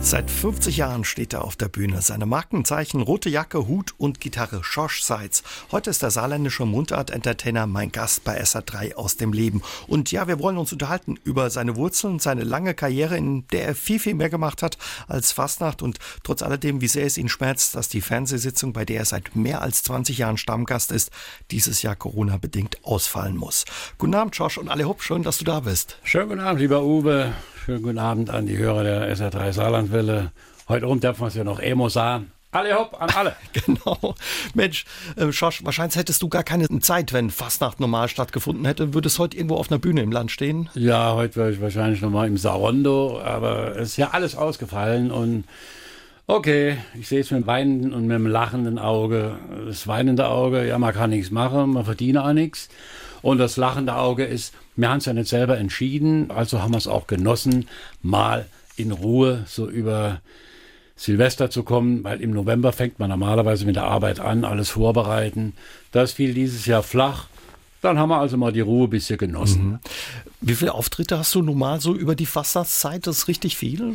[0.00, 2.00] Seit 50 Jahren steht er auf der Bühne.
[2.00, 4.62] Seine Markenzeichen rote Jacke, Hut und Gitarre.
[4.62, 5.42] Schorsch Seitz.
[5.70, 9.60] Heute ist der saarländische Mundart-Entertainer mein Gast bei SA3 aus dem Leben.
[9.86, 13.74] Und ja, wir wollen uns unterhalten über seine Wurzeln, seine lange Karriere, in der er
[13.74, 14.78] viel, viel mehr gemacht hat
[15.08, 19.00] als Fastnacht und trotz alledem, wie sehr es ihn schmerzt, dass die Fernsehsitzung, bei der
[19.00, 21.10] er seit mehr als 20 Jahren Stammgast ist,
[21.50, 23.64] dieses Jahr Corona-bedingt ausfallen muss.
[23.98, 25.98] Guten Abend, Schorsch und alle Hopp, schön, dass du da bist.
[26.04, 27.34] Schönen guten Abend, lieber Uwe.
[27.68, 30.32] Schönen guten Abend an die Hörer der SR3 Saarlandwelle.
[30.70, 32.32] Heute oben darf man es ja noch Emo sagen.
[32.50, 33.36] Alle hopp, an alle.
[33.52, 34.14] genau.
[34.54, 34.86] Mensch,
[35.16, 38.94] äh, Schorsch, wahrscheinlich hättest du gar keine Zeit, wenn Fastnacht normal stattgefunden hätte.
[38.94, 40.70] Würdest heute irgendwo auf einer Bühne im Land stehen?
[40.72, 45.44] Ja, heute wäre ich wahrscheinlich nochmal im Sarondo, aber es ist ja alles ausgefallen und
[46.26, 49.36] okay, ich sehe es mit einem weinenden und mit einem lachenden Auge.
[49.66, 52.70] Das weinende Auge, ja, man kann nichts machen, man verdient auch nichts.
[53.22, 56.78] Und das lachende Auge ist, wir haben es ja nicht selber entschieden, also haben wir
[56.78, 57.68] es auch genossen,
[58.02, 60.20] mal in Ruhe so über
[60.96, 65.54] Silvester zu kommen, weil im November fängt man normalerweise mit der Arbeit an, alles vorbereiten.
[65.92, 67.28] Das fiel dieses Jahr flach.
[67.80, 69.68] Dann haben wir also mal die Ruhe ein bisschen genossen.
[69.68, 69.78] Mhm.
[70.40, 73.06] Wie viele Auftritte hast du normal so über die Fastnachtzeit?
[73.06, 73.94] Das ist richtig viel?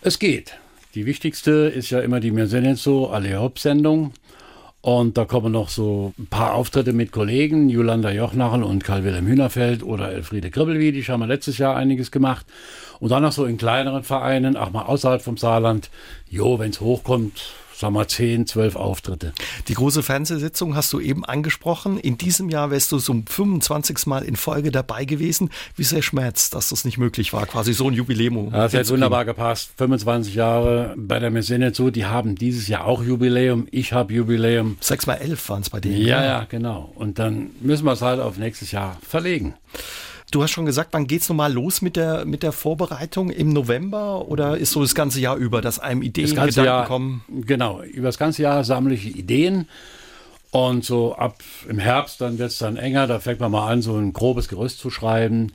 [0.00, 0.54] Es geht.
[0.94, 4.12] Die wichtigste ist ja immer die Mir sind jetzt so, alle Hauptsendung.
[4.82, 9.82] Und da kommen noch so ein paar Auftritte mit Kollegen, Jolanda Jochnachel und Karl-Wilhelm Hühnerfeld
[9.82, 12.46] oder Elfriede Kribbelwiedig haben wir letztes Jahr einiges gemacht.
[12.98, 15.90] Und dann noch so in kleineren Vereinen, auch mal außerhalb vom Saarland.
[16.30, 17.42] Jo, wenn es hochkommt,
[17.80, 19.32] sagen wir, 10, 12 Auftritte.
[19.68, 21.98] Die große Fernsehsitzung hast du eben angesprochen.
[21.98, 24.06] In diesem Jahr wärst du zum 25.
[24.06, 25.50] Mal in Folge dabei gewesen.
[25.76, 28.50] Wie sehr schmerzt, dass das nicht möglich war, quasi so ein Jubiläum.
[28.50, 29.72] Das hat wunderbar gepasst.
[29.78, 31.90] 25 Jahre bei der Messene so.
[31.90, 33.66] Die haben dieses Jahr auch Jubiläum.
[33.70, 34.76] Ich habe Jubiläum.
[34.80, 36.02] 6 mal 11 waren es bei denen.
[36.02, 36.92] Ja, ja, genau.
[36.94, 39.54] Und dann müssen wir es halt auf nächstes Jahr verlegen.
[40.30, 43.30] Du hast schon gesagt, wann geht's nochmal los mit der, mit der Vorbereitung?
[43.30, 46.86] Im November oder ist so das ganze Jahr über, dass einem Ideen, das Gedanken Jahr,
[46.86, 47.24] kommen?
[47.28, 49.68] Genau, über das ganze Jahr sammle ich Ideen.
[50.52, 51.36] Und so ab
[51.68, 54.48] im Herbst, dann wird es dann enger, da fängt man mal an, so ein grobes
[54.48, 55.52] Gerüst zu schreiben.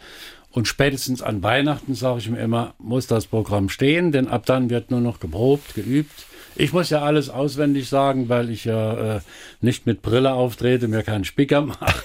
[0.52, 4.70] Und spätestens an Weihnachten, sage ich mir immer, muss das Programm stehen, denn ab dann
[4.70, 6.26] wird nur noch geprobt, geübt.
[6.56, 9.20] Ich muss ja alles auswendig sagen, weil ich ja äh,
[9.62, 12.04] nicht mit Brille auftrete, mir keinen Spicker mache.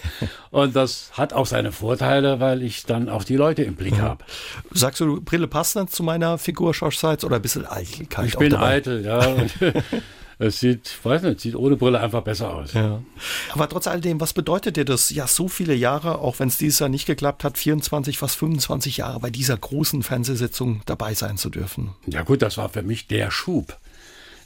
[0.51, 4.03] Und das hat auch seine Vorteile, weil ich dann auch die Leute im Blick ja.
[4.03, 4.25] habe.
[4.73, 8.27] Sagst du, Brille passt dann zu meiner Figur Schorsch oder ein bisschen Eitelkeit?
[8.27, 9.37] Ich bin eitel, ja.
[10.41, 12.73] es sieht, weiß nicht, sieht ohne Brille einfach besser aus.
[12.73, 13.03] Ja.
[13.53, 15.11] Aber trotz alledem, was bedeutet dir das?
[15.11, 18.97] Ja, so viele Jahre, auch wenn es dieses Jahr nicht geklappt hat, 24, fast 25
[18.97, 21.91] Jahre bei dieser großen Fernsehsitzung dabei sein zu dürfen.
[22.07, 23.79] Ja gut, das war für mich der Schub.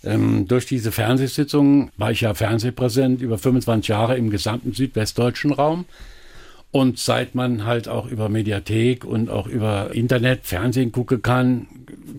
[0.05, 5.85] Ähm, durch diese Fernsehsitzung war ich ja Fernsehpräsident über 25 Jahre im gesamten südwestdeutschen Raum.
[6.75, 11.69] Und seit man halt auch über Mediathek und auch über Internet Fernsehen gucken kann,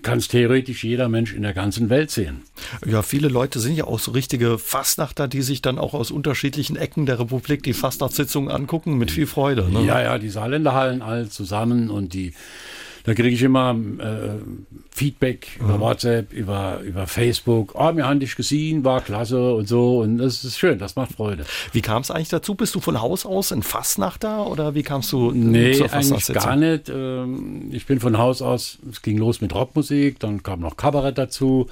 [0.02, 2.44] kann es theoretisch jeder Mensch in der ganzen Welt sehen.
[2.86, 6.78] Ja, viele Leute sind ja auch so richtige Fastnachter, die sich dann auch aus unterschiedlichen
[6.78, 9.70] Ecken der Republik die Fastnachtssitzungen angucken mit viel Freude.
[9.70, 9.84] Ne?
[9.84, 12.32] Ja, ja, die Saarländerhallen all zusammen und die
[13.06, 14.40] da kriege ich immer äh,
[14.90, 15.82] Feedback über mhm.
[15.82, 17.74] WhatsApp, über, über Facebook.
[17.76, 20.00] Oh, wir haben dich gesehen, war klasse und so.
[20.00, 21.46] Und das ist schön, das macht Freude.
[21.72, 22.56] Wie kam es eigentlich dazu?
[22.56, 26.56] Bist du von Haus aus ein Fastnachter oder wie kamst du nee, zur eigentlich gar
[26.56, 26.90] nicht.
[26.90, 31.18] Ähm, ich bin von Haus aus, es ging los mit Rockmusik, dann kam noch Kabarett
[31.18, 31.68] dazu.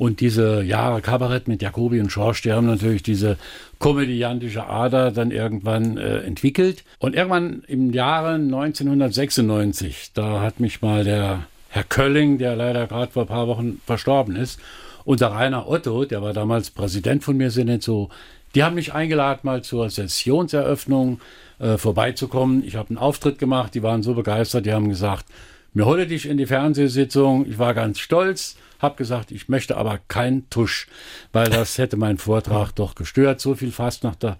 [0.00, 3.36] Und diese Jahre Kabarett mit Jacobi und Schorsch, die haben natürlich diese
[3.78, 6.84] komödiantische Ader dann irgendwann äh, entwickelt.
[7.00, 13.12] Und irgendwann im Jahre 1996, da hat mich mal der Herr Kölling, der leider gerade
[13.12, 14.58] vor ein paar Wochen verstorben ist,
[15.04, 18.08] und der Rainer Otto, der war damals Präsident von mir, sind nicht so,
[18.54, 21.20] die haben mich eingeladen, mal zur Sessionseröffnung
[21.58, 22.64] äh, vorbeizukommen.
[22.64, 25.26] Ich habe einen Auftritt gemacht, die waren so begeistert, die haben gesagt,
[25.74, 27.44] mir hole dich in die Fernsehsitzung.
[27.46, 30.88] Ich war ganz stolz habe gesagt, ich möchte aber keinen Tusch,
[31.32, 33.40] weil das hätte meinen Vortrag doch gestört.
[33.40, 34.36] So viel Fastnacht, da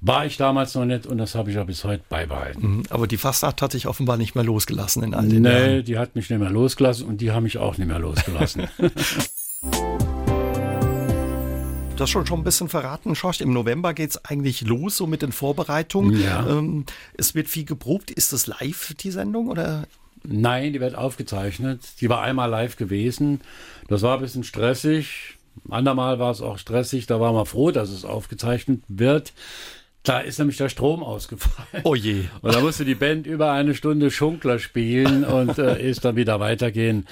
[0.00, 2.76] war ich damals noch nicht und das habe ich ja bis heute beibehalten.
[2.76, 5.76] Mhm, aber die Fastnacht hat dich offenbar nicht mehr losgelassen in all den nee, Jahren.
[5.76, 8.68] Nee, die hat mich nicht mehr losgelassen und die haben mich auch nicht mehr losgelassen.
[11.96, 13.40] Du hast schon, schon ein bisschen verraten, Schorsch.
[13.42, 16.20] Im November geht es eigentlich los, so mit den Vorbereitungen.
[16.20, 16.44] Ja.
[16.48, 18.10] Ähm, es wird viel geprobt.
[18.10, 19.48] Ist das live, die Sendung?
[19.48, 19.86] Oder
[20.24, 21.80] Nein, die wird aufgezeichnet.
[22.00, 23.40] Die war einmal live gewesen.
[23.88, 25.38] Das war ein bisschen stressig.
[25.68, 27.06] Andermal war es auch stressig.
[27.06, 29.32] Da waren wir froh, dass es aufgezeichnet wird.
[30.02, 31.84] Da ist nämlich der Strom ausgefallen.
[31.84, 32.24] Oh je.
[32.40, 36.40] Und da musste die Band über eine Stunde Schunkler spielen und äh, ist dann wieder
[36.40, 37.06] weitergehen.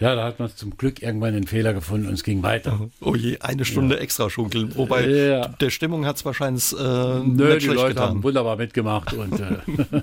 [0.00, 2.90] Ja, da hat man zum Glück irgendwann den Fehler gefunden und es ging weiter.
[3.00, 4.00] Oh je, eine Stunde ja.
[4.00, 4.74] extra schunkeln.
[4.74, 5.46] Wobei ja.
[5.46, 8.08] der Stimmung hat es wahrscheinlich äh, Nö, die Leute getan.
[8.08, 9.12] haben wunderbar mitgemacht.
[9.12, 9.58] Und, äh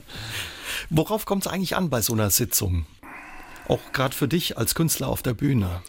[0.94, 2.86] Worauf kommt es eigentlich an bei so einer Sitzung?
[3.70, 5.82] Auch gerade für dich als Künstler auf der Bühne.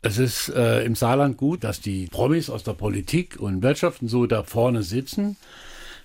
[0.00, 4.26] Es ist äh, im Saarland gut, dass die Promis aus der Politik und Wirtschaft so
[4.26, 5.36] da vorne sitzen,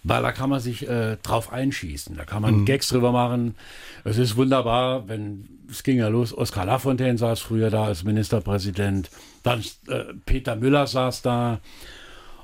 [0.04, 2.18] weil da kann man sich äh, drauf einschießen.
[2.18, 2.66] Da kann man mhm.
[2.66, 3.56] Gags drüber machen.
[4.04, 6.36] Es ist wunderbar, wenn es ging ja los.
[6.36, 9.12] Oskar Lafontaine saß früher da als Ministerpräsident.
[9.44, 11.60] Dann äh, Peter Müller saß da.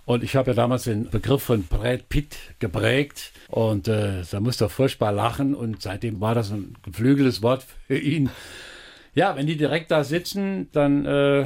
[0.06, 3.32] Und ich habe ja damals den Begriff von Brad Pitt geprägt.
[3.50, 5.56] Und äh, da musste er furchtbar lachen.
[5.56, 8.30] Und seitdem war das ein geflügeltes Wort für ihn.
[9.16, 11.46] Ja, wenn die direkt da sitzen, dann äh,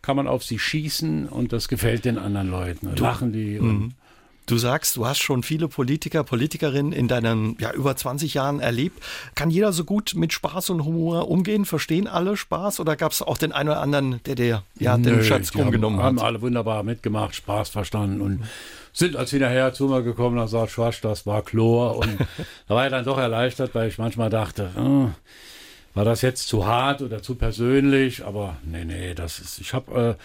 [0.00, 2.94] kann man auf sie schießen und das gefällt den anderen Leuten.
[2.94, 3.60] Du, lachen die.
[3.60, 3.92] Mhm.
[4.48, 8.98] Du sagst, du hast schon viele Politiker, Politikerinnen in deinen ja, über 20 Jahren erlebt.
[9.34, 11.66] Kann jeder so gut mit Spaß und Humor umgehen?
[11.66, 12.80] Verstehen alle Spaß?
[12.80, 15.98] Oder gab es auch den einen oder anderen, der dir ja, Nö, den Schatz umgenommen
[15.98, 16.06] hat?
[16.06, 18.44] haben alle wunderbar mitgemacht, Spaß verstanden und
[18.94, 21.98] sind als wir nachher zu mir gekommen und gesagt, Schwasch, das war Chlor.
[21.98, 22.18] Und
[22.68, 25.10] da war ich dann doch erleichtert, weil ich manchmal dachte, oh,
[25.92, 28.24] war das jetzt zu hart oder zu persönlich?
[28.24, 30.22] Aber nee, nee, das ist, ich habe, äh,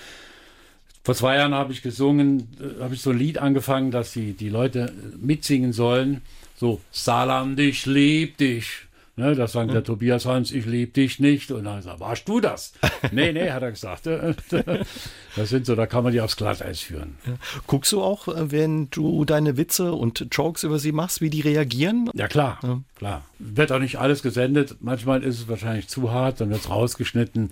[1.03, 4.33] vor zwei Jahren habe ich gesungen, äh, habe ich so ein Lied angefangen, dass die,
[4.33, 6.21] die Leute mitsingen sollen.
[6.55, 8.87] So, Salam, ich lieb dich.
[9.15, 9.83] Ne, das sagt der hm.
[9.83, 11.51] Tobias Hans, ich liebe dich nicht.
[11.51, 12.73] Und dann sagt warst du das?
[13.11, 14.07] nee, nee, hat er gesagt.
[15.35, 17.17] das sind so, da kann man die aufs Glatteis führen.
[17.27, 17.33] Ja.
[17.67, 21.41] Guckst du auch, äh, wenn du deine Witze und Jokes über sie machst, wie die
[21.41, 22.09] reagieren?
[22.15, 22.81] Ja, klar, ja.
[22.95, 23.25] klar.
[23.37, 24.77] Wird auch nicht alles gesendet.
[24.79, 27.51] Manchmal ist es wahrscheinlich zu hart, dann wird es rausgeschnitten.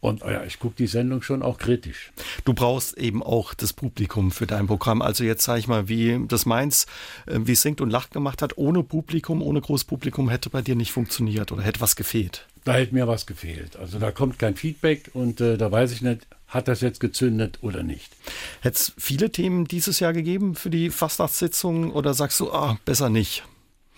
[0.00, 2.10] Und oh ja, ich gucke die Sendung schon auch kritisch.
[2.46, 5.02] Du brauchst eben auch das Publikum für dein Programm.
[5.02, 6.86] Also jetzt sage ich mal, wie das Mainz,
[7.26, 10.92] äh, wie singt und lacht gemacht hat, ohne Publikum, ohne Großpublikum hätte bei dir nicht
[10.92, 12.46] funktioniert oder hätte was gefehlt.
[12.64, 13.76] Da hätte mir was gefehlt.
[13.76, 17.58] Also da kommt kein Feedback und äh, da weiß ich nicht, hat das jetzt gezündet
[17.60, 18.10] oder nicht.
[18.62, 23.10] Hätte es viele Themen dieses Jahr gegeben für die Fastnachtssitzung oder sagst du, ah, besser
[23.10, 23.44] nicht?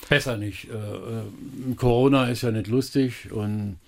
[0.08, 0.68] Besser nicht.
[0.68, 3.78] Äh, äh, Corona ist ja nicht lustig und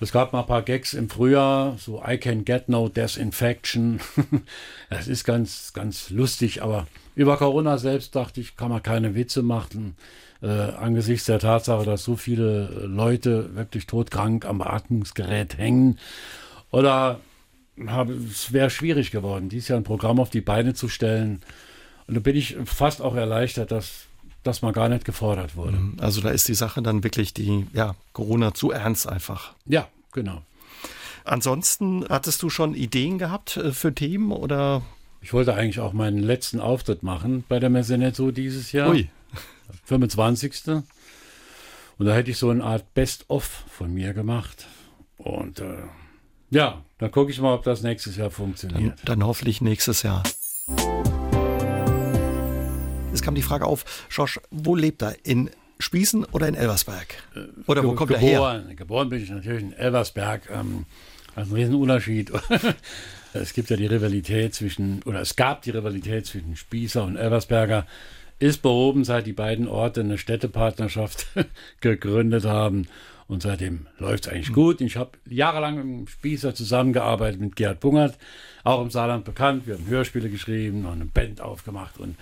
[0.00, 4.00] es gab mal ein paar Gags im Frühjahr, so I can get no disinfection.
[4.90, 9.42] das ist ganz, ganz lustig, aber über Corona selbst dachte ich, kann man keine Witze
[9.42, 9.96] machen.
[10.42, 15.98] Äh, angesichts der Tatsache, dass so viele Leute wirklich todkrank am Beatmungsgerät hängen.
[16.70, 17.20] Oder
[17.86, 21.40] habe, es wäre schwierig geworden, dieses Jahr ein Programm auf die Beine zu stellen.
[22.06, 24.06] Und da bin ich fast auch erleichtert, dass
[24.46, 25.76] dass man gar nicht gefordert wurde.
[25.76, 25.96] Mhm.
[26.00, 29.54] Also da ist die Sache dann wirklich die, ja, Corona zu ernst einfach.
[29.66, 30.42] Ja, genau.
[31.24, 34.82] Ansonsten hattest du schon Ideen gehabt äh, für Themen oder?
[35.20, 38.90] Ich wollte eigentlich auch meinen letzten Auftritt machen bei der Messe Netto dieses Jahr.
[38.90, 39.10] Ui.
[39.84, 40.84] 25.
[41.98, 44.66] Und da hätte ich so eine Art Best-of von mir gemacht.
[45.16, 45.78] Und äh,
[46.50, 48.98] ja, dann gucke ich mal, ob das nächstes Jahr funktioniert.
[49.04, 50.22] Dann, dann hoffentlich nächstes Jahr.
[53.16, 55.16] Es kam die Frage auf, Josh, wo lebt er?
[55.24, 57.14] In Spießen oder in Elversberg?
[57.34, 58.74] Äh, oder wo kommt geboren, er her?
[58.76, 60.42] Geboren bin ich natürlich in Elversberg.
[60.50, 60.86] Ähm,
[61.34, 62.32] ist ein Riesenunterschied.
[63.32, 67.86] es gibt ja die Rivalität zwischen, oder es gab die Rivalität zwischen Spießer und Elversberger.
[68.38, 71.26] Ist behoben, seit die beiden Orte eine Städtepartnerschaft
[71.80, 72.86] gegründet haben.
[73.28, 74.80] Und seitdem läuft es eigentlich gut.
[74.80, 78.18] Ich habe jahrelang im Spießer zusammengearbeitet mit Gerhard Bungert,
[78.62, 79.66] auch im Saarland bekannt.
[79.66, 82.16] Wir haben Hörspiele geschrieben und eine Band aufgemacht und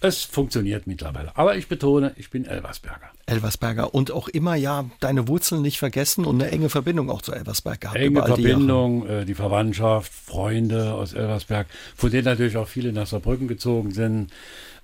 [0.00, 1.36] es funktioniert mittlerweile.
[1.36, 3.10] Aber ich betone, ich bin Elversberger.
[3.26, 7.32] Elversberger und auch immer ja deine Wurzeln nicht vergessen und eine enge Verbindung auch zu
[7.32, 7.98] Elversberg gehabt.
[7.98, 13.06] Enge Verbindung, die, äh, die, Verwandtschaft, Freunde aus Elversberg, von denen natürlich auch viele nach
[13.06, 14.32] Saarbrücken gezogen sind.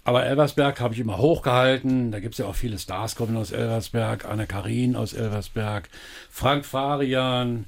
[0.04, 2.10] Aber Elversberg habe ich immer hochgehalten.
[2.10, 4.24] Da gibt es ja auch viele Stars kommen aus Elversberg.
[4.24, 5.88] Anne Karin aus Elversberg,
[6.28, 7.66] Frank Farian,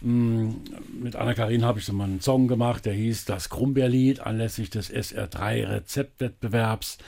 [0.00, 4.92] mit Anna-Karin habe ich so mal einen Song gemacht, der hieß Das Grumbeerlied anlässlich des
[4.92, 6.98] SR3 Rezeptwettbewerbs.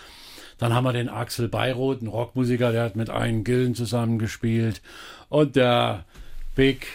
[0.59, 4.81] Dann haben wir den Axel Bayroth, einen Rockmusiker, der hat mit einem Gillen zusammengespielt.
[5.29, 6.05] Und der
[6.55, 6.87] Big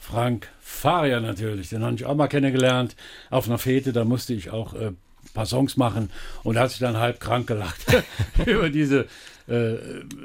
[0.00, 2.96] Frank Faria natürlich, den habe ich auch mal kennengelernt
[3.28, 4.96] auf einer Fete, da musste ich auch äh, ein
[5.34, 6.10] paar Songs machen
[6.42, 7.84] und er hat sich dann halb krank gelacht
[8.46, 9.06] über diese
[9.46, 9.74] äh,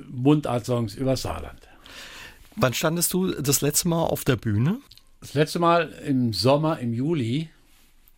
[0.10, 1.60] Mundart-Songs über Saarland.
[2.55, 4.79] Wann standest du das letzte Mal auf der Bühne?
[5.25, 7.50] Das letzte Mal im Sommer, im Juli,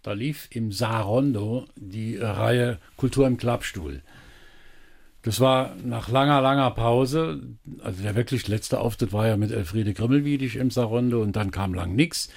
[0.04, 4.02] da lief im Saarrondo die Reihe Kultur im Klappstuhl.
[5.22, 7.42] Das war nach langer, langer Pause.
[7.82, 11.74] Also der wirklich letzte Auftritt war ja mit Elfriede Grimmelwiedig im Saarrondo und dann kam
[11.74, 12.28] lang nichts.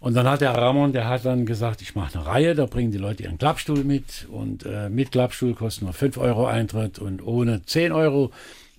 [0.00, 2.92] Und dann hat der Ramon, der hat dann gesagt, ich mache eine Reihe, da bringen
[2.92, 7.22] die Leute ihren Klappstuhl mit und äh, mit Klappstuhl kostet nur 5 Euro Eintritt und
[7.22, 8.32] ohne 10 Euro.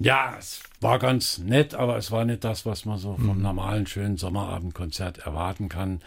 [0.03, 3.41] Ja, es war ganz nett, aber es war nicht das, was man so vom mhm.
[3.41, 6.01] normalen schönen Sommerabendkonzert erwarten kann.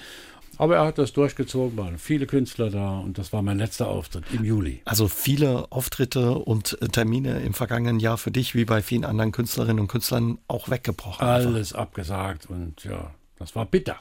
[0.59, 4.25] Aber er hat das durchgezogen, waren viele Künstler da und das war mein letzter Auftritt
[4.33, 4.83] im Juli.
[4.85, 9.33] Also viele Auftritte und äh, Termine im vergangenen Jahr für dich, wie bei vielen anderen
[9.33, 11.26] Künstlerinnen und Künstlern, auch weggebrochen.
[11.26, 11.83] Alles einfach.
[11.83, 13.97] abgesagt und ja, das war bitter.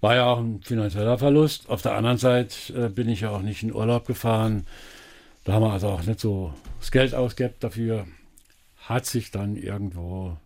[0.00, 1.68] War ja auch ein finanzieller Verlust.
[1.68, 4.66] Auf der anderen Seite äh, bin ich ja auch nicht in Urlaub gefahren.
[5.44, 8.06] Da haben wir also auch nicht so das Geld ausgegeben dafür.
[8.90, 10.36] Hat sich dann irgendwo.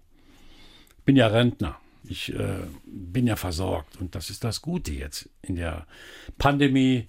[1.06, 1.78] Bin ja Rentner.
[2.06, 5.86] Ich äh, bin ja versorgt und das ist das Gute jetzt in der
[6.36, 7.06] Pandemie.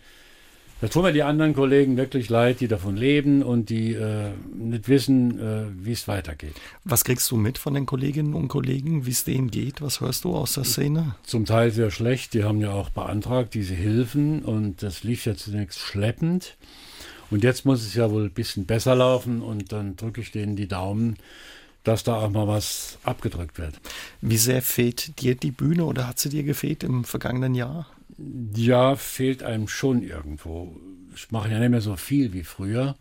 [0.80, 4.88] Da tun mir die anderen Kollegen wirklich leid, die davon leben und die äh, nicht
[4.88, 6.56] wissen, äh, wie es weitergeht.
[6.86, 9.82] Was kriegst du mit von den Kolleginnen und Kollegen, wie es denen geht?
[9.82, 11.16] Was hörst du aus der Szene?
[11.24, 12.34] Zum Teil sehr schlecht.
[12.34, 16.56] Die haben ja auch beantragt, diese Hilfen und das lief ja zunächst schleppend.
[17.32, 20.56] Und jetzt muss es ja wohl ein bisschen besser laufen und dann drücke ich denen
[20.56, 21.18] die Daumen,
[21.84, 23.76] dass da auch mal was abgedrückt wird.
[24.22, 27.88] Wie sehr fehlt dir die Bühne oder hat sie dir gefehlt im vergangenen Jahr?
[28.56, 30.76] Ja, fehlt einem schon irgendwo.
[31.16, 32.96] Ich mache ja nicht mehr so viel wie früher.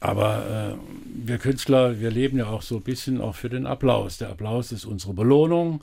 [0.00, 4.18] Aber äh, wir Künstler, wir leben ja auch so ein bisschen auch für den Applaus.
[4.18, 5.82] Der Applaus ist unsere Belohnung.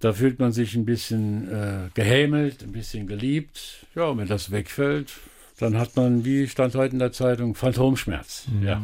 [0.00, 3.86] Da fühlt man sich ein bisschen äh, gehämelt, ein bisschen geliebt.
[3.94, 5.12] Ja, und wenn das wegfällt,
[5.58, 8.46] dann hat man, wie stand heute in der Zeitung, Phantomschmerz.
[8.52, 8.66] Mhm.
[8.66, 8.82] Ja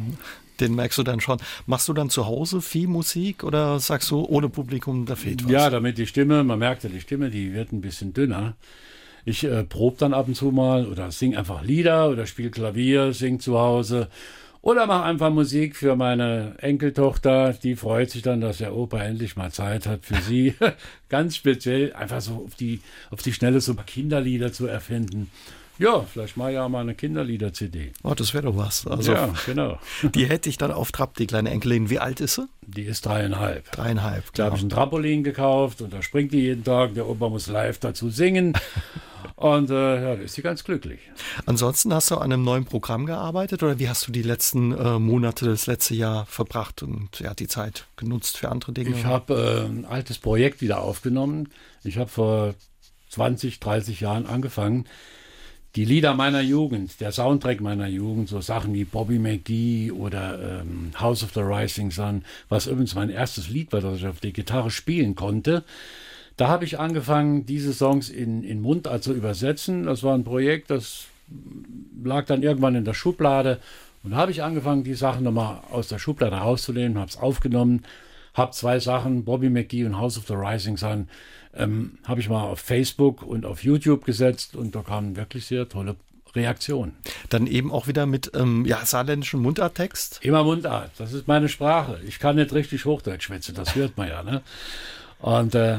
[0.59, 1.39] den merkst du dann schon.
[1.65, 5.51] Machst du dann zu Hause viel Musik oder sagst du, ohne Publikum, da fehlt was?
[5.51, 8.55] Ja, damit die Stimme, man merkt ja, die Stimme, die wird ein bisschen dünner.
[9.25, 13.11] Ich äh, probe dann ab und zu mal oder sing einfach Lieder oder spiele Klavier,
[13.11, 14.07] sing zu Hause
[14.61, 17.53] oder mache einfach Musik für meine Enkeltochter.
[17.53, 20.53] Die freut sich dann, dass der Opa endlich mal Zeit hat für sie.
[21.09, 25.31] Ganz speziell einfach so auf die, auf die Schnelle so Kinderlieder zu erfinden.
[25.77, 27.91] Ja, vielleicht mal ja mal eine Kinderlieder-CD.
[28.03, 28.87] Oh, das wäre doch was.
[28.87, 29.77] Also, ja, genau.
[30.15, 31.89] Die hätte ich dann auf Trab, die kleine Enkelin.
[31.89, 32.47] Wie alt ist sie?
[32.61, 33.71] Die ist dreieinhalb.
[33.71, 34.33] Dreieinhalb.
[34.33, 36.93] Da habe ich ein Trampolin gekauft und da springt die jeden Tag.
[36.93, 38.53] Der Opa muss live dazu singen.
[39.35, 40.99] Und äh, ja, da ist sie ganz glücklich.
[41.45, 44.97] Ansonsten hast du an einem neuen Programm gearbeitet oder wie hast du die letzten äh,
[44.97, 48.91] Monate, das letzte Jahr verbracht und ja, die Zeit genutzt für andere Dinge?
[48.91, 51.49] Ich habe äh, ein altes Projekt wieder aufgenommen.
[51.83, 52.55] Ich habe vor
[53.09, 54.85] 20, 30 Jahren angefangen,
[55.75, 60.91] die Lieder meiner Jugend, der Soundtrack meiner Jugend, so Sachen wie Bobby McGee oder ähm,
[60.97, 64.31] House of the Rising Sun, was übrigens mein erstes Lied war, das ich auf der
[64.31, 65.63] Gitarre spielen konnte.
[66.37, 69.85] Da habe ich angefangen, diese Songs in, in Mundart zu übersetzen.
[69.85, 71.05] Das war ein Projekt, das
[72.03, 73.59] lag dann irgendwann in der Schublade.
[74.03, 77.83] Und da habe ich angefangen, die Sachen nochmal aus der Schublade rauszunehmen, habe es aufgenommen,
[78.33, 81.07] habe zwei Sachen, Bobby McGee und House of the Rising Sun,
[81.57, 85.67] ähm, habe ich mal auf Facebook und auf YouTube gesetzt und da kamen wirklich sehr
[85.69, 85.95] tolle
[86.35, 86.95] Reaktionen.
[87.29, 90.19] Dann eben auch wieder mit ähm, ja, saarländischen Mundarttext?
[90.21, 91.99] Immer Mundart, das ist meine Sprache.
[92.07, 94.23] Ich kann nicht richtig Hochdeutsch schwätzen, das hört man ja.
[94.23, 94.41] Ne?
[95.19, 95.77] Und äh,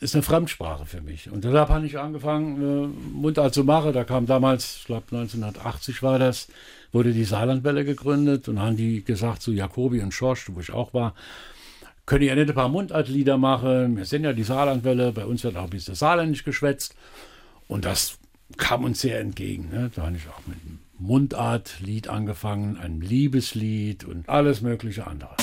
[0.00, 1.30] ist eine Fremdsprache für mich.
[1.30, 3.92] Und deshalb habe ich angefangen, äh, Mundart zu machen.
[3.92, 6.48] Da kam damals, ich glaube 1980 war das,
[6.90, 10.92] wurde die Saarlandwelle gegründet und haben die gesagt zu Jacobi und Schorsch, wo ich auch
[10.92, 11.14] war,
[12.06, 13.96] können ja nicht ein paar Mundartlieder machen.
[13.96, 16.94] Wir sind ja die Saarlandwelle, bei uns wird auch ein bisschen Saarländisch geschwätzt.
[17.68, 18.18] Und das
[18.56, 19.68] kam uns sehr entgegen.
[19.70, 19.90] Ne?
[19.94, 25.36] Da habe ich auch mit einem Mundartlied angefangen, einem Liebeslied und alles mögliche andere.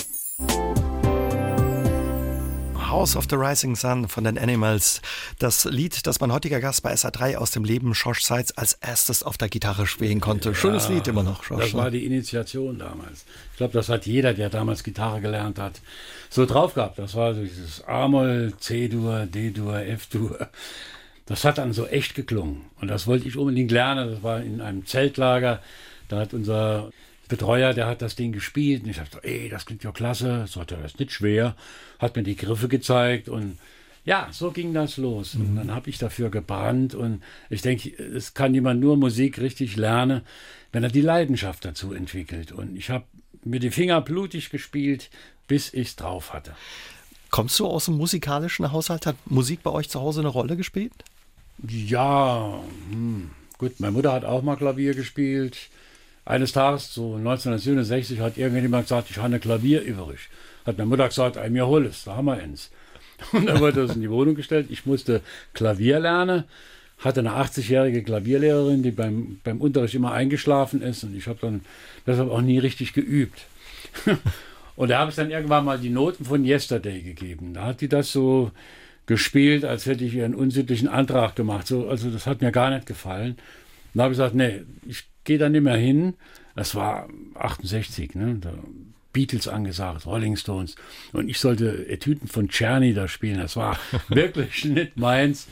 [2.90, 5.02] House of the Rising Sun von den Animals.
[5.38, 9.24] Das Lied, das mein heutiger Gast bei SA3 aus dem Leben Josh Seitz als erstes
[9.24, 10.56] auf der Gitarre spielen konnte.
[10.56, 11.66] Schönes ja, Lied immer noch, Josh.
[11.66, 13.26] Das war die Initiation damals.
[13.52, 15.82] Ich glaube, das hat jeder, der damals Gitarre gelernt hat,
[16.30, 17.00] so drauf gehabt.
[17.00, 20.50] Das war dieses A-Moll, C-Dur, D-Dur, F-Dur.
[21.26, 22.66] Das hat dann so echt geklungen.
[22.82, 24.12] Und das wollte ich unbedingt lernen.
[24.12, 25.62] Das war in einem Zeltlager.
[26.08, 26.90] Da hat unser
[27.30, 30.78] Betreuer, der hat das Ding gespielt und ich dachte, ey, das klingt ja klasse, sollte
[30.82, 31.56] das nicht schwer,
[32.00, 33.58] hat mir die Griffe gezeigt und
[34.04, 35.36] ja, so ging das los.
[35.36, 35.56] Und mhm.
[35.56, 40.22] dann habe ich dafür gebrannt und ich denke, es kann jemand nur Musik richtig lernen,
[40.72, 42.52] wenn er die Leidenschaft dazu entwickelt.
[42.52, 43.06] Und ich habe
[43.44, 45.10] mir die Finger blutig gespielt,
[45.48, 46.56] bis ich es drauf hatte.
[47.30, 49.06] Kommst du aus dem musikalischen Haushalt?
[49.06, 50.94] Hat Musik bei euch zu Hause eine Rolle gespielt?
[51.68, 52.60] Ja,
[52.90, 53.30] hm.
[53.58, 55.70] gut, meine Mutter hat auch mal Klavier gespielt.
[56.26, 60.30] Eines Tages, so 1967, hat irgendjemand gesagt, ich habe ein Klavier übrig.
[60.66, 62.70] Hat meine Mutter gesagt, ey, mir hol es, da haben wir eins.
[63.32, 64.68] Und dann wurde das in die Wohnung gestellt.
[64.70, 65.22] Ich musste
[65.54, 66.44] Klavier lernen,
[67.00, 71.62] hatte eine 80-jährige Klavierlehrerin, die beim, beim Unterricht immer eingeschlafen ist und ich habe dann
[72.06, 73.46] deshalb auch nie richtig geübt.
[74.76, 77.54] und da habe ich dann irgendwann mal die Noten von Yesterday gegeben.
[77.54, 78.52] Da hat die das so
[79.06, 81.68] gespielt, als hätte ich ihr einen unsittlichen Antrag gemacht.
[81.68, 83.38] So, also das hat mir gar nicht gefallen.
[83.94, 86.16] Dann habe ich gesagt, nee, ich gehe da nicht mehr hin.
[86.56, 88.38] Das war 68, ne?
[88.40, 88.54] Da
[89.14, 90.76] Beatles angesagt, Rolling Stones.
[91.14, 93.40] Und ich sollte Etüden von Czerny da spielen.
[93.40, 95.48] Das war wirklich nicht meins.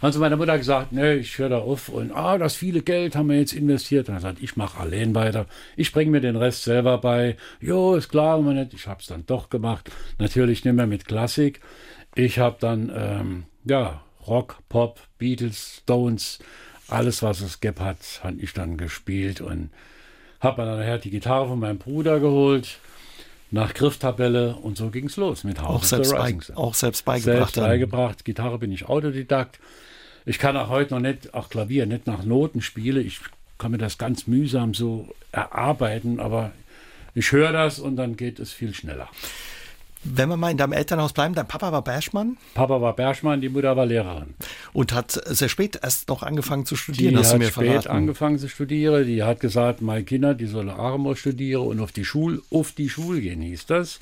[0.00, 1.88] Haben sie meiner Mutter gesagt, nee, ich höre da auf.
[1.88, 4.08] Und ah, das viele Geld haben wir jetzt investiert.
[4.08, 5.46] Und er sagt, ich mache allein weiter.
[5.76, 7.36] Ich bringe mir den Rest selber bei.
[7.60, 8.74] Jo, ist klar, man nicht.
[8.74, 9.90] Ich habe es dann doch gemacht.
[10.18, 11.60] Natürlich nicht mehr mit Klassik.
[12.14, 16.38] Ich habe dann, ähm, ja, Rock, Pop, Beatles, Stones,
[16.88, 19.70] alles, was es gibt hat, habe ich dann gespielt und
[20.40, 22.78] habe mir dann nachher die Gitarre von meinem Bruder geholt,
[23.50, 27.54] nach Grifftabelle und so ging es los mit House auch selbst, bei, auch selbst beigebracht.
[27.54, 28.24] Selbst beigebracht.
[28.24, 29.60] Gitarre bin ich Autodidakt.
[30.26, 33.00] Ich kann auch heute noch nicht, auch Klavier, nicht nach Noten spiele.
[33.00, 33.20] Ich
[33.58, 36.52] kann mir das ganz mühsam so erarbeiten, aber
[37.14, 39.08] ich höre das und dann geht es viel schneller.
[40.04, 42.36] Wenn wir mal in deinem Elternhaus bleiben, dein Papa war Berschmann?
[42.54, 44.34] Papa war Berschmann, die Mutter war Lehrerin.
[44.72, 47.66] Und hat sehr spät erst noch angefangen zu studieren, die hast hat du mir spät
[47.68, 47.88] verraten.
[47.88, 49.06] angefangen zu studieren.
[49.06, 52.88] Die hat gesagt, meine Kinder, die sollen Armo studieren und auf die Schule, auf die
[52.88, 53.98] Schule gehen, hieß das.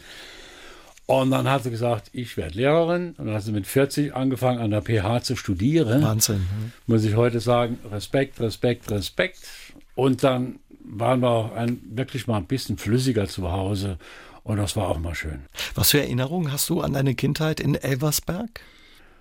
[1.07, 3.15] Und dann hat sie gesagt, ich werde Lehrerin.
[3.19, 6.03] Und dann hat sie mit 40 angefangen, an der PH zu studieren.
[6.03, 6.47] Wahnsinn.
[6.49, 6.71] Ja.
[6.87, 9.39] Muss ich heute sagen, Respekt, Respekt, Respekt.
[9.95, 13.99] Und dann waren wir auch ein, wirklich mal ein bisschen flüssiger zu Hause.
[14.45, 15.43] Und das war auch mal schön.
[15.75, 18.61] Was für Erinnerungen hast du an deine Kindheit in Elversberg?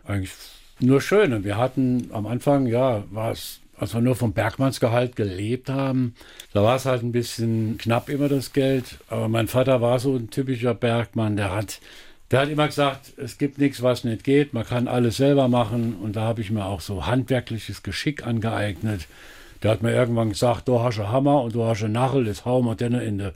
[0.05, 0.31] Eigentlich
[0.79, 1.43] nur schöne.
[1.43, 6.15] Wir hatten am Anfang, ja, war es, als wir nur vom Bergmannsgehalt gelebt haben,
[6.53, 8.97] da war es halt ein bisschen knapp immer das Geld.
[9.09, 11.79] Aber mein Vater war so ein typischer Bergmann, der hat,
[12.31, 15.95] der hat immer gesagt, es gibt nichts, was nicht geht, man kann alles selber machen.
[16.01, 19.07] Und da habe ich mir auch so handwerkliches Geschick angeeignet.
[19.61, 22.45] Der hat mir irgendwann gesagt, du hast einen Hammer und du hast einen Nachel, das
[22.45, 23.31] hauen wir dann in den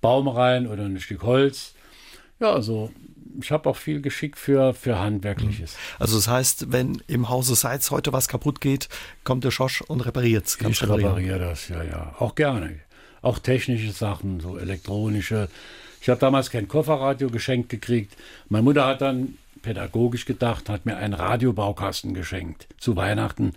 [0.00, 1.74] Baum rein oder ein Stück Holz.
[2.40, 2.90] Ja, also
[3.40, 5.72] ich habe auch viel Geschick für, für Handwerkliches.
[5.72, 5.96] Mhm.
[5.98, 8.88] Also das heißt, wenn im Hause Seitz heute was kaputt geht,
[9.24, 10.58] kommt der Schosch und repariert es.
[10.60, 12.14] Ich repariere das, ja, ja.
[12.18, 12.80] Auch gerne.
[13.22, 15.48] Auch technische Sachen, so elektronische.
[16.00, 18.14] Ich habe damals kein Kofferradio geschenkt gekriegt.
[18.48, 23.54] Meine Mutter hat dann pädagogisch gedacht, hat mir einen Radiobaukasten geschenkt zu Weihnachten.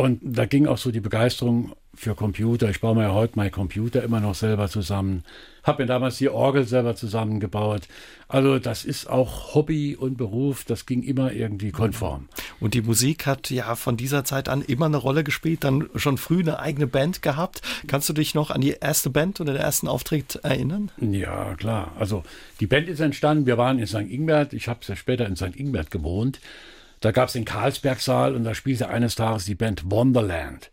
[0.00, 2.70] Und da ging auch so die Begeisterung für Computer.
[2.70, 5.24] Ich baue mir ja heute meinen Computer immer noch selber zusammen.
[5.62, 7.82] Habe mir damals die Orgel selber zusammengebaut.
[8.26, 10.64] Also das ist auch Hobby und Beruf.
[10.64, 12.30] Das ging immer irgendwie konform.
[12.60, 15.64] Und die Musik hat ja von dieser Zeit an immer eine Rolle gespielt.
[15.64, 17.60] Dann schon früh eine eigene Band gehabt.
[17.86, 20.90] Kannst du dich noch an die erste Band oder den ersten Auftritt erinnern?
[20.98, 21.92] Ja, klar.
[21.98, 22.22] Also
[22.60, 23.44] die Band ist entstanden.
[23.44, 24.08] Wir waren in St.
[24.08, 24.54] Ingbert.
[24.54, 25.56] Ich habe ja später in St.
[25.56, 26.40] Ingbert gewohnt.
[27.00, 30.70] Da gab es den Karlsbergsaal und da spielte eines Tages die Band Wonderland.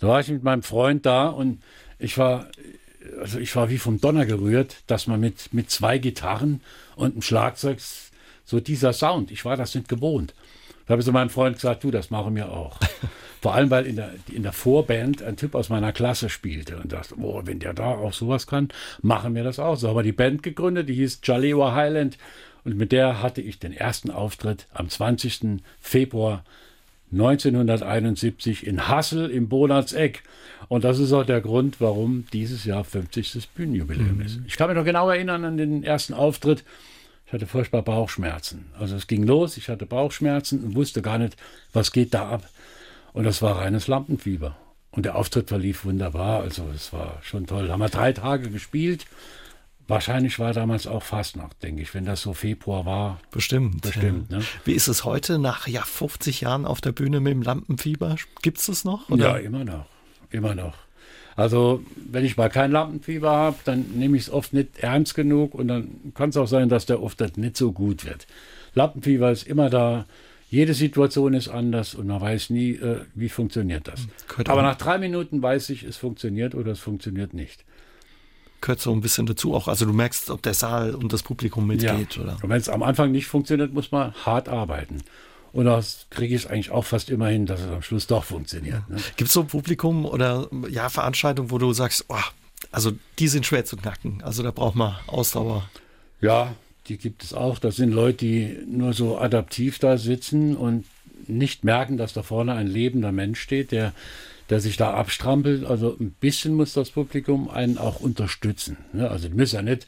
[0.00, 1.62] Da war ich mit meinem Freund da und
[1.98, 2.48] ich war,
[3.20, 6.60] also ich war wie vom Donner gerührt, dass man mit, mit zwei Gitarren
[6.96, 7.78] und einem Schlagzeug
[8.44, 10.34] so dieser Sound, ich war das nicht gewohnt.
[10.86, 12.80] Da habe ich zu meinem Freund gesagt, du, das machen wir auch.
[13.40, 16.92] Vor allem, weil in der, in der Vorband ein Typ aus meiner Klasse spielte und
[16.92, 19.76] dachte, oh, wenn der da auch sowas kann, machen wir das auch.
[19.76, 22.18] So haben wir die Band gegründet, die hieß Jalewa Highland
[22.64, 25.62] und mit der hatte ich den ersten Auftritt am 20.
[25.80, 26.44] Februar
[27.12, 30.22] 1971 in Hassel im Bonatseck.
[30.68, 33.48] Und das ist auch der Grund, warum dieses Jahr 50.
[33.54, 34.22] Bühnenjubiläum mhm.
[34.22, 34.40] ist.
[34.46, 36.64] Ich kann mich noch genau erinnern an den ersten Auftritt.
[37.26, 38.66] Ich hatte furchtbar Bauchschmerzen.
[38.78, 41.36] Also es ging los, ich hatte Bauchschmerzen und wusste gar nicht,
[41.72, 42.48] was geht da ab.
[43.12, 44.56] Und das war reines Lampenfieber.
[44.92, 46.42] Und der Auftritt verlief wunderbar.
[46.42, 47.66] Also es war schon toll.
[47.66, 49.06] Da haben wir drei Tage gespielt.
[49.90, 53.20] Wahrscheinlich war damals auch Fastnacht, denke ich, wenn das so Februar war.
[53.32, 53.82] Bestimmt.
[53.82, 54.30] Bestimmt.
[54.30, 54.38] Ja.
[54.38, 54.44] Ne?
[54.64, 58.14] Wie ist es heute nach ja, 50 Jahren auf der Bühne mit dem Lampenfieber?
[58.40, 59.10] Gibt es das noch?
[59.10, 59.30] Oder?
[59.30, 59.86] Ja, immer noch.
[60.30, 60.74] Immer noch.
[61.34, 65.54] Also, wenn ich mal kein Lampenfieber habe, dann nehme ich es oft nicht ernst genug
[65.54, 68.28] und dann kann es auch sein, dass der oft nicht so gut wird.
[68.74, 70.06] Lampenfieber ist immer da.
[70.50, 74.06] Jede Situation ist anders und man weiß nie, äh, wie funktioniert das.
[74.28, 77.64] Könnte Aber nach drei Minuten weiß ich, es funktioniert oder es funktioniert nicht
[78.60, 79.68] gehört so ein bisschen dazu auch.
[79.68, 82.16] Also du merkst, ob der Saal und das Publikum mitgeht.
[82.16, 82.22] Ja.
[82.22, 82.36] Oder?
[82.42, 85.02] Und wenn es am Anfang nicht funktioniert, muss man hart arbeiten.
[85.52, 88.88] Und das kriege ich eigentlich auch fast immer hin, dass es am Schluss doch funktioniert.
[88.88, 88.96] Ne?
[89.16, 92.16] Gibt es so Publikum oder ja, Veranstaltungen, wo du sagst, oh,
[92.70, 94.22] also die sind schwer zu knacken.
[94.22, 95.68] Also da braucht man Ausdauer.
[96.20, 96.54] Ja,
[96.86, 97.58] die gibt es auch.
[97.58, 100.84] Das sind Leute, die nur so adaptiv da sitzen und
[101.26, 103.92] nicht merken, dass da vorne ein lebender Mensch steht, der
[104.50, 105.64] der sich da abstrampelt.
[105.64, 108.76] Also ein bisschen muss das Publikum einen auch unterstützen.
[108.92, 109.08] Ne?
[109.08, 109.86] Also die müssen ja nicht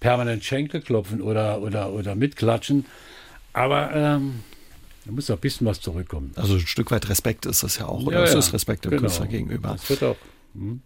[0.00, 2.86] permanent Schenkel klopfen oder, oder, oder mitklatschen.
[3.52, 4.40] Aber ähm,
[5.04, 6.32] da muss auch ein bisschen was zurückkommen.
[6.36, 8.06] Also ein Stück weit Respekt ist das ja auch.
[8.06, 9.02] Oder ja, es ist Respekt dem genau.
[9.02, 9.70] Künstler gegenüber.
[9.70, 10.16] Das wird auch.
[10.54, 10.80] Hm.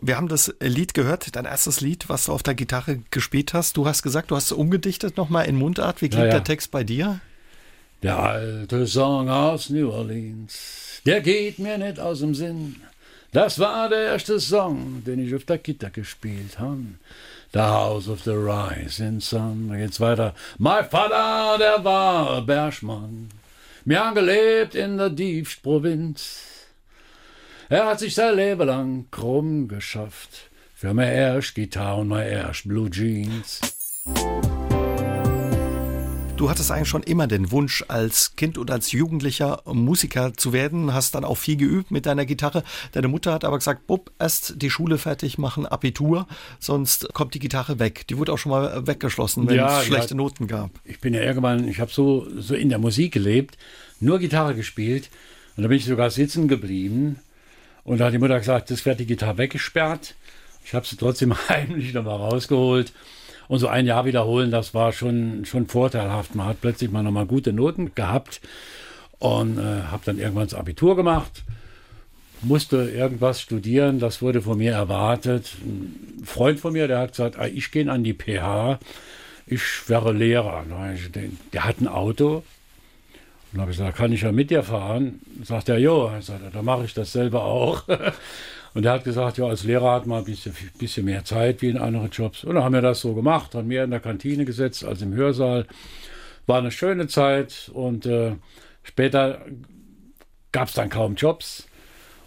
[0.00, 3.76] Wir haben das Lied gehört, dein erstes Lied, was du auf der Gitarre gespielt hast.
[3.76, 6.02] Du hast gesagt, du hast es umgedichtet nochmal in Mundart.
[6.02, 6.32] Wie klingt ja, ja.
[6.32, 7.20] der Text bei dir?
[8.02, 12.76] Der alte Song aus New Orleans der geht mir nicht aus dem Sinn.
[13.32, 16.98] Das war der erste Song, den ich auf der Gitter gespielt habe.
[17.52, 19.68] The House of the Rising Sun.
[19.70, 20.34] Da geht's weiter.
[20.58, 23.30] My Vater, der war Bergmann.
[23.84, 26.38] Wir haben gelebt in der Diebstprovinz.
[27.68, 30.50] Er hat sich sein Leben lang krumm geschafft.
[30.74, 33.60] Für mehr erst Gitarre und mehr erst Blue Jeans.
[36.36, 40.92] Du hattest eigentlich schon immer den Wunsch, als Kind und als Jugendlicher Musiker zu werden,
[40.92, 42.64] hast dann auch viel geübt mit deiner Gitarre.
[42.92, 46.26] Deine Mutter hat aber gesagt, Bub, erst die Schule fertig machen, Abitur,
[46.58, 48.06] sonst kommt die Gitarre weg.
[48.08, 50.70] Die wurde auch schon mal weggeschlossen, wenn ja, es schlechte ja, Noten gab.
[50.84, 53.56] Ich bin ja irgendwann, ich habe so, so in der Musik gelebt,
[54.00, 55.10] nur Gitarre gespielt
[55.56, 57.20] und da bin ich sogar sitzen geblieben.
[57.84, 60.14] Und da hat die Mutter gesagt, das wird die Gitarre weggesperrt.
[60.64, 62.92] Ich habe sie trotzdem heimlich nochmal rausgeholt
[63.48, 66.34] und so ein Jahr wiederholen, das war schon, schon vorteilhaft.
[66.34, 68.40] Man hat plötzlich mal nochmal gute Noten gehabt
[69.18, 71.42] und äh, habe dann irgendwann das Abitur gemacht.
[72.42, 75.52] Musste irgendwas studieren, das wurde von mir erwartet.
[75.64, 78.80] Ein Freund von mir, der hat gesagt, ah, ich gehe an die PH,
[79.46, 80.64] ich wäre Lehrer.
[81.52, 82.42] Der hat ein Auto,
[83.52, 85.20] und habe ich gesagt, kann ich ja mit dir fahren?
[85.44, 86.10] Sagt er, jo,
[86.52, 87.84] da mache ich das selber auch.
[88.74, 91.68] Und er hat gesagt, ja, als Lehrer hat man ein bisschen, bisschen mehr Zeit wie
[91.68, 92.44] in anderen Jobs.
[92.44, 95.12] Und dann haben wir das so gemacht, haben mehr in der Kantine gesetzt als im
[95.14, 95.66] Hörsaal.
[96.46, 98.32] War eine schöne Zeit und äh,
[98.82, 99.44] später
[100.52, 101.66] gab es dann kaum Jobs.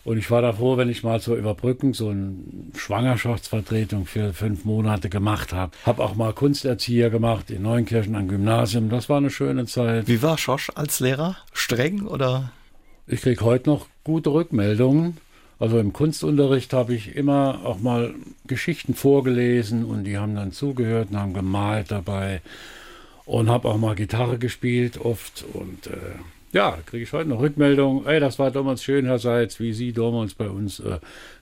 [0.05, 2.35] Und ich war da froh, wenn ich mal zur Überbrückung so eine
[2.77, 5.71] Schwangerschaftsvertretung für fünf Monate gemacht habe.
[5.83, 8.89] Habe auch mal Kunsterzieher gemacht in Neunkirchen am Gymnasium.
[8.89, 10.07] Das war eine schöne Zeit.
[10.07, 11.37] Wie war Schosch als Lehrer?
[11.53, 12.51] Streng oder?
[13.07, 15.17] Ich kriege heute noch gute Rückmeldungen.
[15.59, 18.13] Also im Kunstunterricht habe ich immer auch mal
[18.45, 22.41] Geschichten vorgelesen und die haben dann zugehört und haben gemalt dabei
[23.25, 26.15] und habe auch mal Gitarre gespielt oft und äh,
[26.51, 28.05] ja, kriege ich heute noch Rückmeldungen.
[28.05, 30.99] Ey, das war damals schön, Herr Seitz, wie Sie damals bei uns äh,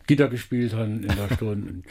[0.07, 1.83] Gitarre gespielt haben in der Stunde.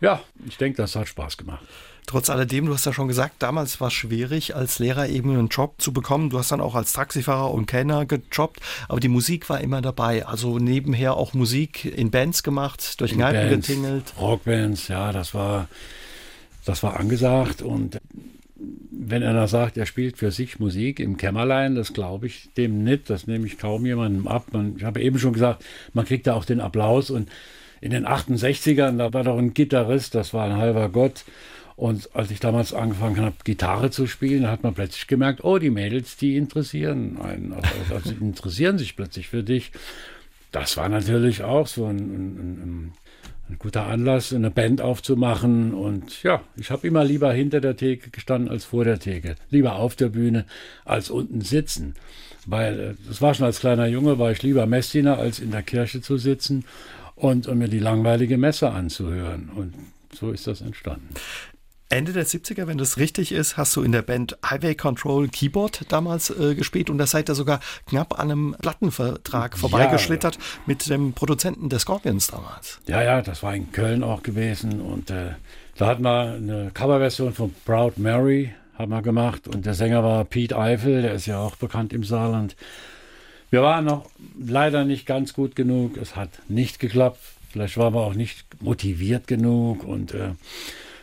[0.00, 1.64] ja, ich denke, das hat Spaß gemacht.
[2.06, 5.48] Trotz alledem, du hast ja schon gesagt, damals war es schwierig, als Lehrer eben einen
[5.48, 6.30] Job zu bekommen.
[6.30, 10.26] Du hast dann auch als Taxifahrer und Kellner gejobbt, aber die Musik war immer dabei.
[10.26, 14.12] Also nebenher auch Musik in Bands gemacht, durch Kneipen getingelt.
[14.18, 15.68] Rockbands, ja, das war,
[16.66, 18.00] das war angesagt und
[18.90, 23.10] wenn einer sagt, er spielt für sich Musik im Kämmerlein, das glaube ich dem nicht,
[23.10, 24.46] das nehme ich kaum jemandem ab.
[24.52, 27.28] Man, ich habe eben schon gesagt, man kriegt da auch den Applaus und
[27.80, 31.24] in den 68ern, da war doch ein Gitarrist, das war ein halber Gott
[31.76, 35.70] und als ich damals angefangen habe, Gitarre zu spielen, hat man plötzlich gemerkt, oh, die
[35.70, 39.72] Mädels, die interessieren einen, also, also interessieren sich plötzlich für dich.
[40.52, 42.92] Das war natürlich auch so ein, ein, ein,
[43.50, 45.74] ein guter Anlass, eine Band aufzumachen.
[45.74, 49.34] Und ja, ich habe immer lieber hinter der Theke gestanden als vor der Theke.
[49.50, 50.44] Lieber auf der Bühne
[50.84, 51.94] als unten sitzen.
[52.46, 55.64] Weil äh, das war schon als kleiner Junge, war ich lieber Messdiener, als in der
[55.64, 56.64] Kirche zu sitzen
[57.16, 59.50] und, und mir die langweilige Messe anzuhören.
[59.56, 59.74] Und
[60.12, 61.08] so ist das entstanden.
[61.90, 65.92] Ende der 70er, wenn das richtig ist, hast du in der Band Highway Control Keyboard
[65.92, 70.40] damals äh, gespielt und da seid ihr sogar knapp an einem Plattenvertrag vorbeigeschlittert ja.
[70.66, 72.80] mit dem Produzenten der Scorpions damals.
[72.86, 75.32] Ja, ja, das war in Köln auch gewesen und äh,
[75.76, 80.24] da hat man eine Coverversion von Proud Mary haben wir gemacht und der Sänger war
[80.24, 82.56] Pete Eifel, der ist ja auch bekannt im Saarland.
[83.50, 87.20] Wir waren noch leider nicht ganz gut genug, es hat nicht geklappt,
[87.52, 90.30] vielleicht waren wir auch nicht motiviert genug und äh,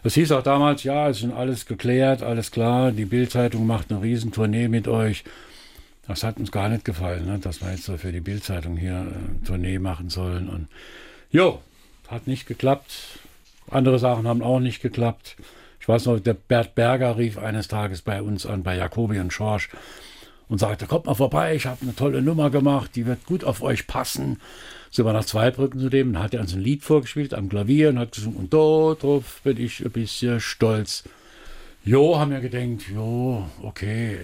[0.04, 4.02] das hieß auch damals, ja, es ist alles geklärt, alles klar, die Bildzeitung macht eine
[4.02, 5.24] Riesentournee mit euch.
[6.08, 8.98] Das hat uns gar nicht gefallen, ne, dass wir jetzt so für die Bildzeitung hier
[8.98, 10.50] eine Tournee machen sollen.
[10.50, 10.68] Und
[11.30, 11.62] jo,
[12.08, 13.20] hat nicht geklappt.
[13.70, 15.38] Andere Sachen haben auch nicht geklappt.
[15.80, 19.32] Ich weiß noch, der Bert Berger rief eines Tages bei uns an, bei Jacobi und
[19.32, 19.70] Schorsch
[20.50, 23.62] und sagte, kommt mal vorbei, ich habe eine tolle Nummer gemacht, die wird gut auf
[23.62, 24.40] euch passen
[24.92, 27.90] sind wir nach Zweibrücken zu dem, dann hat er uns ein Lied vorgespielt am Klavier
[27.90, 31.04] und hat gesungen, und darauf bin ich ein bisschen stolz.
[31.84, 34.20] Jo, haben wir gedacht, jo, okay.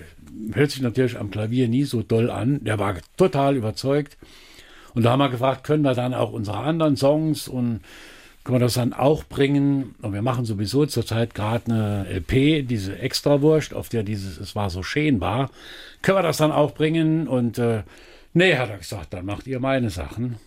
[0.54, 2.64] Hört sich natürlich am Klavier nie so doll an.
[2.64, 4.18] Der war total überzeugt.
[4.94, 7.80] Und da haben wir gefragt, können wir dann auch unsere anderen Songs und
[8.44, 9.96] können wir das dann auch bringen?
[10.02, 14.70] Und wir machen sowieso zurzeit gerade eine LP, diese Extrawurst, auf der dieses Es war
[14.70, 15.50] so schön war.
[16.02, 17.28] Können wir das dann auch bringen?
[17.28, 17.84] Und äh,
[18.34, 20.38] nee, hat er gesagt, dann macht ihr meine Sachen.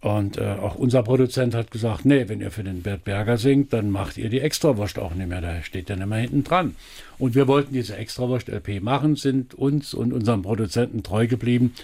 [0.00, 3.72] Und äh, auch unser Produzent hat gesagt, nee, wenn ihr für den Bert Berger singt,
[3.74, 6.74] dann macht ihr die Extrawurst auch nicht mehr, da steht dann immer hinten dran.
[7.18, 11.74] Und wir wollten diese Extrawurst-LP machen, sind uns und unserem Produzenten treu geblieben.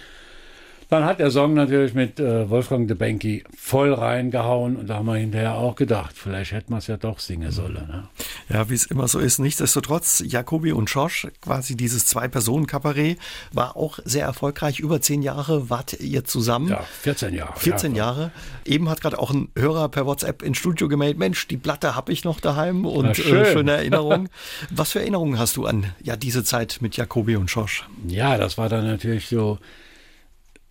[0.89, 5.07] Dann hat der Song natürlich mit äh, Wolfgang de Benki voll reingehauen und da haben
[5.07, 7.73] wir hinterher auch gedacht, vielleicht hätten wir es ja doch singen sollen.
[7.73, 8.07] Ne?
[8.49, 9.39] Ja, wie es immer so ist.
[9.39, 13.17] Nichtsdestotrotz, Jacobi und Josh, quasi dieses Zwei-Personen-Kabarett,
[13.51, 14.79] war auch sehr erfolgreich.
[14.79, 16.69] Über zehn Jahre wart ihr zusammen.
[16.69, 17.59] Ja, 14 Jahre.
[17.59, 18.05] 14 ja.
[18.05, 18.31] Jahre.
[18.63, 22.13] Eben hat gerade auch ein Hörer per WhatsApp ins Studio gemeldet, Mensch, die Platte habe
[22.13, 23.35] ich noch daheim und schön.
[23.35, 24.29] Äh, schöne Erinnerungen.
[24.69, 27.87] Was für Erinnerungen hast du an ja, diese Zeit mit Jacobi und Josh?
[28.07, 29.57] Ja, das war dann natürlich so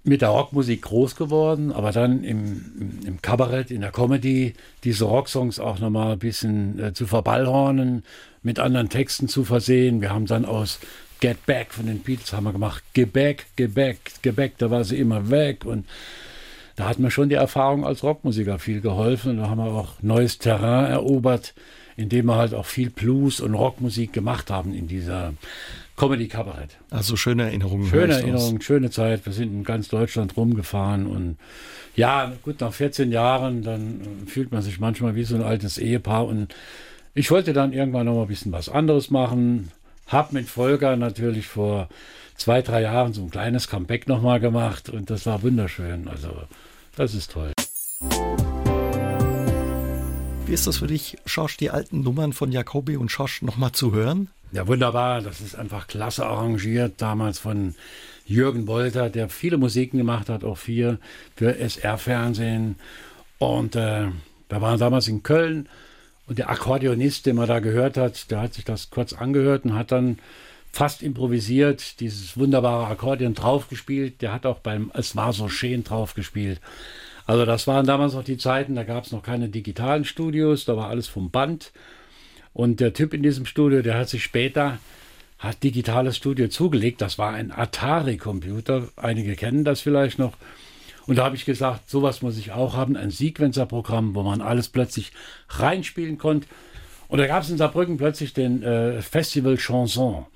[0.06, 5.58] mit der Rockmusik groß geworden, aber dann im, im, Kabarett, in der Comedy, diese Rocksongs
[5.58, 8.04] auch nochmal ein bisschen äh, zu verballhornen,
[8.42, 10.00] mit anderen Texten zu versehen.
[10.00, 10.78] Wir haben dann aus
[11.20, 15.28] Get Back von den Beatles haben wir gemacht, Back, Get Back, da war sie immer
[15.30, 15.86] weg und
[16.76, 20.38] da hat mir schon die Erfahrung als Rockmusiker viel geholfen da haben wir auch neues
[20.38, 21.54] Terrain erobert,
[21.96, 25.32] indem wir halt auch viel Blues und Rockmusik gemacht haben in dieser
[25.96, 26.76] Comedy-Kabarett.
[26.90, 27.86] Also schöne Erinnerungen.
[27.86, 29.24] Schöne Erinnerungen, schöne Zeit.
[29.24, 31.36] Wir sind in ganz Deutschland rumgefahren und
[31.94, 35.78] ja, gut, nach 14 Jahren, dann äh, fühlt man sich manchmal wie so ein altes
[35.78, 36.54] Ehepaar und
[37.14, 39.72] ich wollte dann irgendwann noch mal ein bisschen was anderes machen.
[40.06, 41.88] Hab mit Volker natürlich vor
[42.36, 46.08] zwei, drei Jahren so ein kleines Comeback nochmal gemacht und das war wunderschön.
[46.08, 46.28] Also,
[46.94, 47.55] das ist toll.
[50.46, 53.92] Wie ist das für dich, Schorsch, die alten Nummern von Jacobi und Schorsch nochmal zu
[53.92, 54.28] hören?
[54.52, 55.20] Ja, wunderbar.
[55.20, 57.02] Das ist einfach klasse arrangiert.
[57.02, 57.74] Damals von
[58.26, 61.00] Jürgen Wolter, der viele Musiken gemacht hat, auch vier
[61.34, 62.76] für SR-Fernsehen.
[63.38, 64.06] Und äh,
[64.48, 65.68] wir waren damals in Köln
[66.28, 69.74] und der Akkordeonist, den man da gehört hat, der hat sich das kurz angehört und
[69.74, 70.20] hat dann
[70.70, 74.22] fast improvisiert dieses wunderbare Akkordeon draufgespielt.
[74.22, 76.60] Der hat auch beim Es war so schön draufgespielt.
[77.26, 80.76] Also das waren damals noch die Zeiten, da gab es noch keine digitalen Studios, da
[80.76, 81.72] war alles vom Band.
[82.52, 84.78] Und der Typ in diesem Studio, der hat sich später,
[85.38, 87.02] hat digitales Studio zugelegt.
[87.02, 88.88] Das war ein Atari-Computer.
[88.96, 90.32] Einige kennen das vielleicht noch.
[91.06, 94.68] Und da habe ich gesagt, sowas muss ich auch haben, ein Sequencer-Programm, wo man alles
[94.68, 95.12] plötzlich
[95.50, 96.48] reinspielen konnte.
[97.08, 100.26] Und da gab es in Saarbrücken plötzlich den äh, Festival Chanson.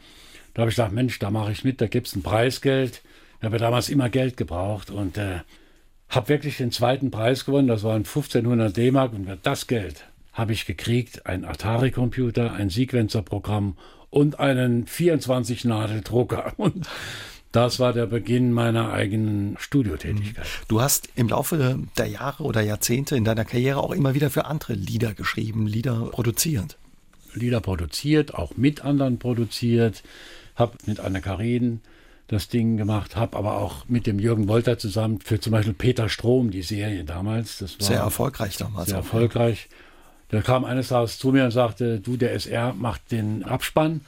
[0.54, 3.02] Da habe ich gesagt, Mensch, da mache ich mit, da gibt es ein Preisgeld.
[3.38, 5.40] Ich habe damals immer Geld gebraucht und äh,
[6.10, 7.68] habe wirklich den zweiten Preis gewonnen.
[7.68, 13.76] Das waren 1500 D-Mark und das Geld habe ich gekriegt einen Atari-Computer, ein Sequencer-Programm
[14.10, 16.54] und einen 24-Nadel-Drucker.
[16.58, 16.88] Und
[17.52, 20.46] das war der Beginn meiner eigenen Studiotätigkeit.
[20.68, 24.44] Du hast im Laufe der Jahre oder Jahrzehnte in deiner Karriere auch immer wieder für
[24.44, 26.76] andere Lieder geschrieben, Lieder produziert.
[27.34, 30.02] Lieder produziert, auch mit anderen produziert,
[30.54, 31.80] habe mit Anne Karin
[32.30, 36.08] das Ding gemacht, habe aber auch mit dem Jürgen Wolter zusammen für zum Beispiel Peter
[36.08, 37.58] Strom, die Serie damals.
[37.58, 38.88] Das war sehr erfolgreich damals.
[38.88, 39.68] Sehr auch, erfolgreich.
[40.30, 44.02] Der kam eines Tages zu mir und sagte, du, der SR macht den Abspann.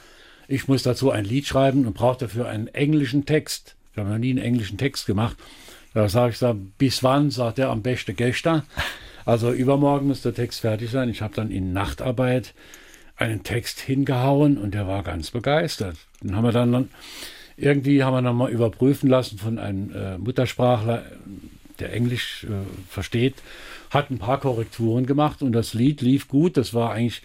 [0.46, 3.74] Ich muss dazu ein Lied schreiben und brauche dafür einen englischen Text.
[3.90, 5.36] Ich habe noch nie einen englischen Text gemacht.
[5.92, 7.32] Da sage ich, sag, bis wann?
[7.32, 8.62] Sagt er, am besten gestern.
[9.24, 11.08] Also übermorgen muss der Text fertig sein.
[11.08, 12.54] Ich habe dann in Nachtarbeit
[13.14, 15.96] einen Text hingehauen und der war ganz begeistert.
[16.20, 16.88] Den haben wir dann
[17.56, 21.04] irgendwie haben wir noch mal überprüfen lassen von einem äh, Muttersprachler,
[21.78, 22.48] der Englisch äh,
[22.88, 23.34] versteht
[23.92, 26.56] hat ein paar Korrekturen gemacht und das Lied lief gut.
[26.56, 27.22] Das war eigentlich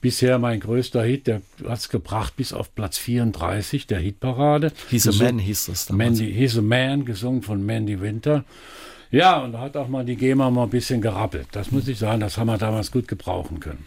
[0.00, 1.26] bisher mein größter Hit.
[1.26, 4.72] Der hat es gebracht bis auf Platz 34 der Hitparade.
[4.90, 6.18] He's a Man hieß das damals.
[6.18, 8.44] Mandy, He's a Man, gesungen von Mandy Winter.
[9.10, 11.46] Ja, und da hat auch mal die GEMA mal ein bisschen gerappelt.
[11.52, 13.86] Das muss ich sagen, das haben wir damals gut gebrauchen können.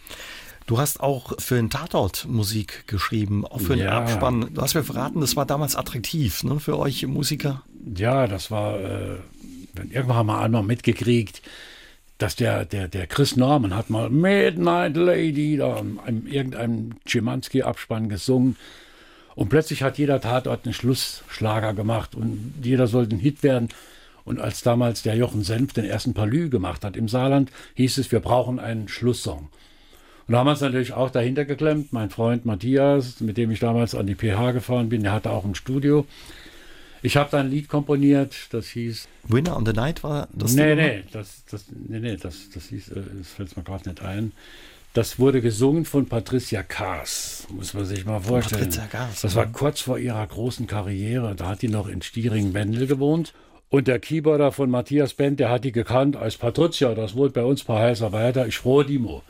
[0.69, 3.97] Du hast auch für einen Tatort Musik geschrieben, auch für einen ja.
[3.97, 4.53] Abspann.
[4.53, 7.63] Du hast mir verraten, das war damals attraktiv ne, für euch Musiker.
[7.95, 9.15] Ja, das war, äh,
[9.89, 11.41] irgendwann haben wir einmal mitgekriegt,
[12.19, 18.55] dass der, der, der Chris Norman hat mal Midnight Lady da in irgendeinem Schimanski-Abspann gesungen.
[19.33, 23.69] Und plötzlich hat jeder Tatort einen Schlussschlager gemacht und jeder sollte ein Hit werden.
[24.23, 28.11] Und als damals der Jochen Senf den ersten Palü gemacht hat im Saarland, hieß es,
[28.11, 29.49] wir brauchen einen Schlusssong.
[30.29, 31.91] Und da haben wir uns natürlich auch dahinter geklemmt.
[31.91, 35.43] Mein Freund Matthias, mit dem ich damals an die PH gefahren bin, der hatte auch
[35.43, 36.05] ein Studio.
[37.01, 39.07] Ich habe da ein Lied komponiert, das hieß.
[39.27, 40.53] Winner on the Night war das?
[40.53, 44.03] Nee, nee, das, das, nee, nee, das, das hieß, äh, das fällt mir gerade nicht
[44.03, 44.31] ein.
[44.93, 48.65] Das wurde gesungen von Patricia Kaas, muss man sich mal vorstellen.
[48.65, 49.21] Patricia Kaas.
[49.21, 51.33] Das war kurz vor ihrer großen Karriere.
[51.33, 53.33] Da hat die noch in Stiering-Wendel gewohnt.
[53.69, 56.95] Und der Keyboarder von Matthias Bend, der hat die gekannt als Patricia.
[56.95, 58.47] Das wurde bei uns paar heißer weiter.
[58.47, 59.21] Ich frohe Dimo.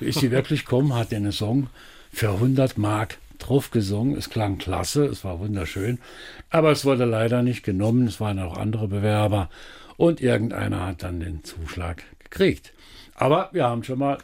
[0.00, 1.68] Ist sie wirklich gekommen, hat den Song
[2.10, 4.16] für 100 Mark drauf gesungen.
[4.16, 5.98] Es klang klasse, es war wunderschön.
[6.48, 8.06] Aber es wurde leider nicht genommen.
[8.06, 9.50] Es waren auch andere Bewerber.
[9.98, 12.72] Und irgendeiner hat dann den Zuschlag gekriegt.
[13.14, 14.18] Aber wir haben schon mal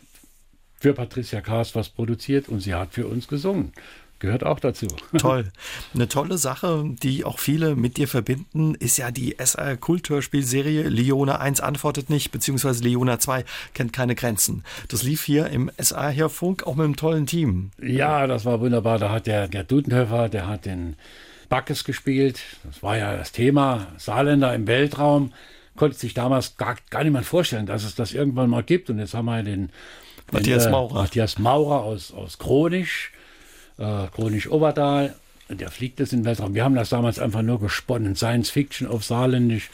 [0.81, 3.72] für Patricia Kaas was produziert und sie hat für uns gesungen.
[4.18, 4.88] Gehört auch dazu.
[5.18, 5.50] Toll.
[5.94, 11.37] Eine tolle Sache, die auch viele mit dir verbinden, ist ja die SR Kulthörspielserie Leona
[11.37, 14.64] 1 antwortet nicht, beziehungsweise Leona 2 kennt keine Grenzen.
[14.88, 17.70] Das lief hier im SR Hörfunk auch mit einem tollen Team.
[17.81, 18.98] Ja, das war wunderbar.
[18.98, 20.96] Da hat der Gerd Dudenhöfer, der hat den
[21.48, 22.40] Backes gespielt.
[22.64, 23.88] Das war ja das Thema.
[23.96, 25.33] Saarländer im Weltraum.
[25.76, 28.90] Konnte sich damals gar, gar niemand vorstellen, dass es das irgendwann mal gibt.
[28.90, 29.70] Und jetzt haben wir den,
[30.33, 30.94] Matthias den, äh, Maurer.
[30.94, 33.12] Matthias Maurer aus, aus Kronisch
[33.79, 35.14] äh, Chronisch Obertal.
[35.49, 36.55] Der fliegt es in den Weltraum.
[36.55, 38.14] Wir haben das damals einfach nur gesponnen.
[38.17, 39.71] Science Fiction auf Saarländisch.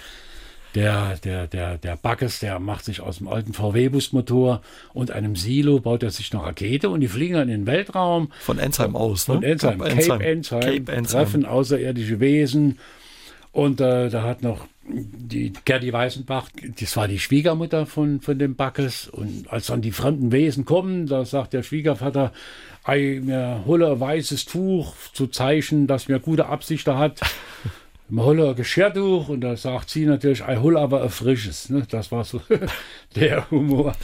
[0.74, 4.60] Der, der, der, der Backes, der macht sich aus dem alten VW-Busmotor
[4.92, 8.32] und einem Silo baut er sich eine Rakete und die fliegen dann in den Weltraum.
[8.40, 9.34] Von Ensheim aus, ne?
[9.34, 11.04] Von Ensheim, Cape, Cape Ensheim, Cape Ensheim.
[11.04, 12.80] treffen außerirdische Wesen.
[13.52, 18.54] Und äh, da hat noch die Gerdi Weißenbach, das war die Schwiegermutter von, von dem
[18.54, 19.08] Backes.
[19.08, 22.32] Und als dann die fremden Wesen kommen, da sagt der Schwiegervater,
[22.84, 27.20] ei, mir holle ein weißes Tuch zu zeichnen, dass mir gute Absichten hat.
[28.10, 31.70] Mir holle ein Geschirrtuch und da sagt sie natürlich, ei, hol aber ein frisches.
[31.70, 31.86] Ne?
[31.88, 32.42] Das war so
[33.16, 33.94] der Humor.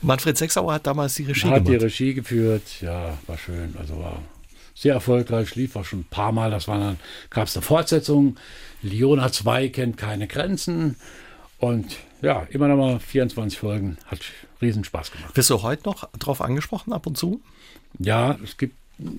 [0.00, 1.66] Manfred Sechsauer hat damals die Regie hat gemacht.
[1.66, 3.74] Hat die Regie geführt, ja, war schön.
[3.76, 4.22] Also war
[4.78, 6.50] sehr erfolgreich, lief auch schon ein paar Mal.
[6.50, 6.98] Das war dann,
[7.30, 8.36] gab es eine Fortsetzung.
[8.80, 10.96] Liona 2 kennt keine Grenzen.
[11.58, 13.98] Und ja, immer noch mal 24 Folgen.
[14.06, 14.20] Hat
[14.62, 15.34] riesen Spaß gemacht.
[15.34, 17.40] Bist du heute noch drauf angesprochen ab und zu?
[17.98, 18.76] Ja, es gibt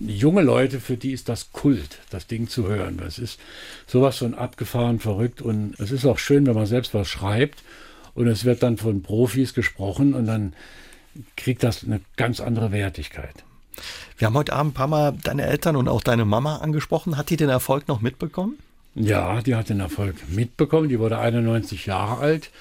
[0.08, 2.98] junge Leute, für die ist das Kult, das Ding zu hören.
[2.98, 3.40] Das ist
[3.88, 7.64] sowas von abgefahren, verrückt und es ist auch schön, wenn man selbst was schreibt
[8.14, 10.54] und es wird dann von Profis gesprochen und dann
[11.36, 13.44] kriegt das eine ganz andere Wertigkeit.
[14.18, 17.18] Wir haben heute Abend ein paar Mal deine Eltern und auch deine Mama angesprochen.
[17.18, 18.58] Hat die den Erfolg noch mitbekommen?
[18.96, 20.90] Ja, die hat den Erfolg mitbekommen.
[20.90, 22.52] Die wurde 91 Jahre alt.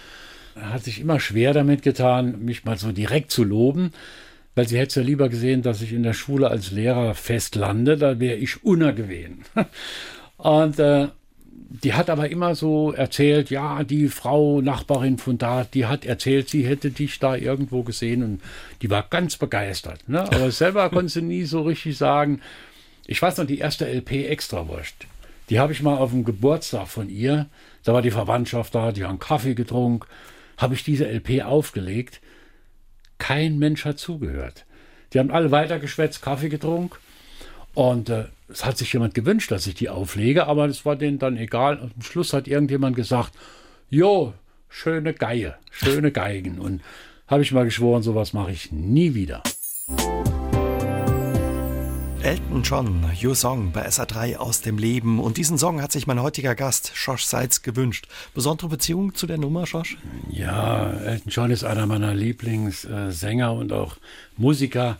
[0.60, 3.92] Hat sich immer schwer damit getan, mich mal so direkt zu loben
[4.58, 7.96] weil sie hätte ja lieber gesehen, dass ich in der Schule als Lehrer fest lande,
[7.96, 9.44] da wäre ich unergewehen.
[10.36, 11.06] Und äh,
[11.68, 16.48] die hat aber immer so erzählt, ja, die Frau Nachbarin von da, die hat erzählt,
[16.48, 18.40] sie hätte dich da irgendwo gesehen und
[18.82, 20.08] die war ganz begeistert.
[20.08, 20.20] Ne?
[20.20, 22.40] Aber selber konnte sie nie so richtig sagen.
[23.06, 25.06] Ich weiß noch, die erste LP Extrawurst,
[25.50, 27.46] die habe ich mal auf dem Geburtstag von ihr,
[27.84, 30.06] da war die Verwandtschaft da, die haben Kaffee getrunken,
[30.56, 32.20] habe ich diese LP aufgelegt
[33.18, 34.64] kein Mensch hat zugehört.
[35.12, 36.96] Die haben alle weitergeschwätzt, Kaffee getrunken.
[37.78, 41.20] Und äh, es hat sich jemand gewünscht, dass ich die auflege, aber das war denen
[41.20, 41.78] dann egal.
[41.78, 43.32] Am Schluss hat irgendjemand gesagt,
[43.88, 44.34] jo,
[44.68, 46.58] schöne Geige, schöne Geigen.
[46.58, 46.80] Und
[47.28, 49.44] habe ich mal geschworen, sowas mache ich nie wieder.
[52.24, 55.20] Elton John, Your Song bei SA3 aus dem Leben.
[55.20, 58.08] Und diesen Song hat sich mein heutiger Gast, Josh Seitz, gewünscht.
[58.34, 59.96] Besondere Beziehung zu der Nummer, Josh?
[60.28, 63.98] Ja, Elton John ist einer meiner Lieblingssänger und auch
[64.36, 64.96] Musiker.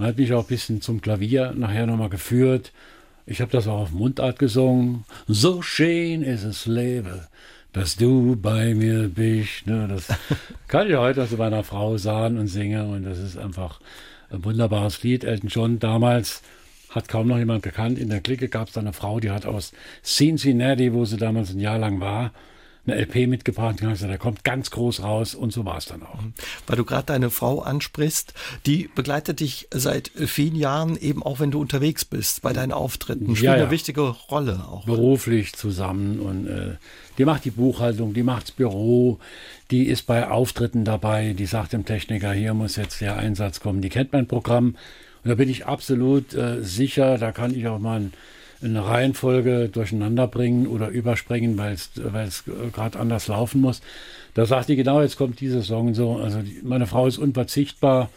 [0.00, 2.72] Er hat mich auch ein bisschen zum Klavier nachher nochmal geführt.
[3.26, 5.04] Ich habe das auch auf Mundart gesungen.
[5.28, 7.20] So schön ist es Leben,
[7.74, 9.66] dass du bei mir bist.
[9.66, 10.08] Ne, das
[10.68, 12.88] kann ich heute zu meiner Frau sagen und singen.
[12.90, 13.78] Und das ist einfach
[14.30, 15.22] ein wunderbares Lied.
[15.22, 16.42] Elton John damals
[16.88, 17.98] hat kaum noch jemand gekannt.
[17.98, 21.60] In der Clique gab es eine Frau, die hat aus Cincinnati, wo sie damals ein
[21.60, 22.32] Jahr lang war,
[22.86, 26.02] eine LP mitgebracht und gesagt, der kommt ganz groß raus und so war es dann
[26.02, 26.18] auch.
[26.66, 28.34] Weil du gerade deine Frau ansprichst,
[28.66, 33.36] die begleitet dich seit vielen Jahren eben auch, wenn du unterwegs bist, bei deinen Auftritten.
[33.36, 33.62] Spielt ja, ja.
[33.62, 34.84] eine wichtige Rolle auch.
[34.86, 36.76] Beruflich zusammen und äh,
[37.18, 39.18] die macht die Buchhaltung, die macht das Büro,
[39.70, 43.82] die ist bei Auftritten dabei, die sagt dem Techniker, hier muss jetzt der Einsatz kommen.
[43.82, 44.76] Die kennt mein Programm
[45.22, 48.12] und da bin ich absolut äh, sicher, da kann ich auch mal ein,
[48.62, 53.80] eine Reihenfolge durcheinander bringen oder überspringen, weil es gerade anders laufen muss.
[54.34, 56.16] Da sagt die genau, jetzt kommt dieser Song so.
[56.16, 58.10] Also die, meine Frau ist unverzichtbar.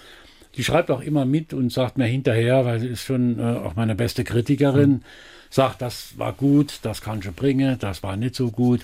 [0.56, 3.76] Die schreibt auch immer mit und sagt mir hinterher, weil sie ist schon äh, auch
[3.76, 5.02] meine beste Kritikerin, mhm.
[5.50, 8.82] sagt, das war gut, das kann ich bringen, das war nicht so gut.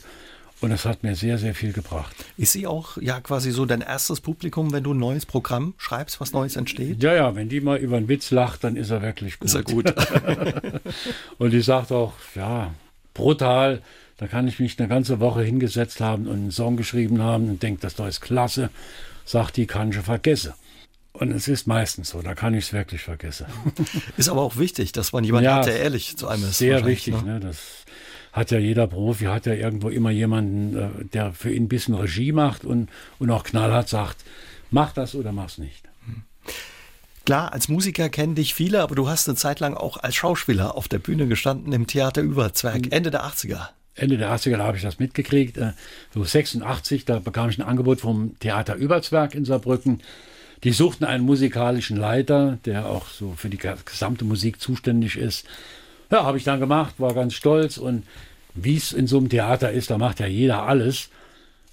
[0.62, 2.14] Und das hat mir sehr, sehr viel gebracht.
[2.38, 6.20] Ist sie auch ja quasi so dein erstes Publikum, wenn du ein neues Programm schreibst,
[6.20, 7.02] was Neues entsteht?
[7.02, 9.48] Ja, ja, wenn die mal über einen Witz lacht, dann ist er wirklich gut.
[9.48, 9.94] Ist er gut.
[11.38, 12.74] und die sagt auch, ja,
[13.14, 13.82] brutal,
[14.18, 17.64] da kann ich mich eine ganze Woche hingesetzt haben und einen Song geschrieben haben und
[17.64, 18.70] denke, das ist klasse.
[19.24, 20.54] Sagt die, kann ich vergessen.
[21.14, 23.46] Und es ist meistens so, da kann ich es wirklich vergessen.
[24.18, 26.60] Ist aber auch wichtig, dass man jemanden ja, hat, der ehrlich zu einem ist.
[26.60, 27.34] Sehr wichtig, ne?
[27.34, 27.40] ne?
[27.40, 27.58] das
[28.34, 31.96] hat ja jeder Profi, hat ja irgendwo immer jemanden, äh, der für ihn ein bisschen
[31.96, 34.18] Regie macht und, und auch knallhart sagt,
[34.72, 35.90] mach das oder mach's nicht.
[37.26, 40.76] Klar, als Musiker kennen dich viele, aber du hast eine Zeit lang auch als Schauspieler
[40.76, 42.92] auf der Bühne gestanden im Theater Überzwerg, mhm.
[42.92, 43.68] Ende der 80er.
[43.94, 45.58] Ende der 80er, da habe ich das mitgekriegt.
[45.58, 45.74] Äh,
[46.14, 50.02] so 86, da bekam ich ein Angebot vom Theater Überzwerg in Saarbrücken.
[50.64, 55.46] Die suchten einen musikalischen Leiter, der auch so für die gesamte Musik zuständig ist.
[56.12, 58.04] Ja, habe ich dann gemacht, war ganz stolz und
[58.56, 61.10] wie es in so einem Theater ist, da macht ja jeder alles.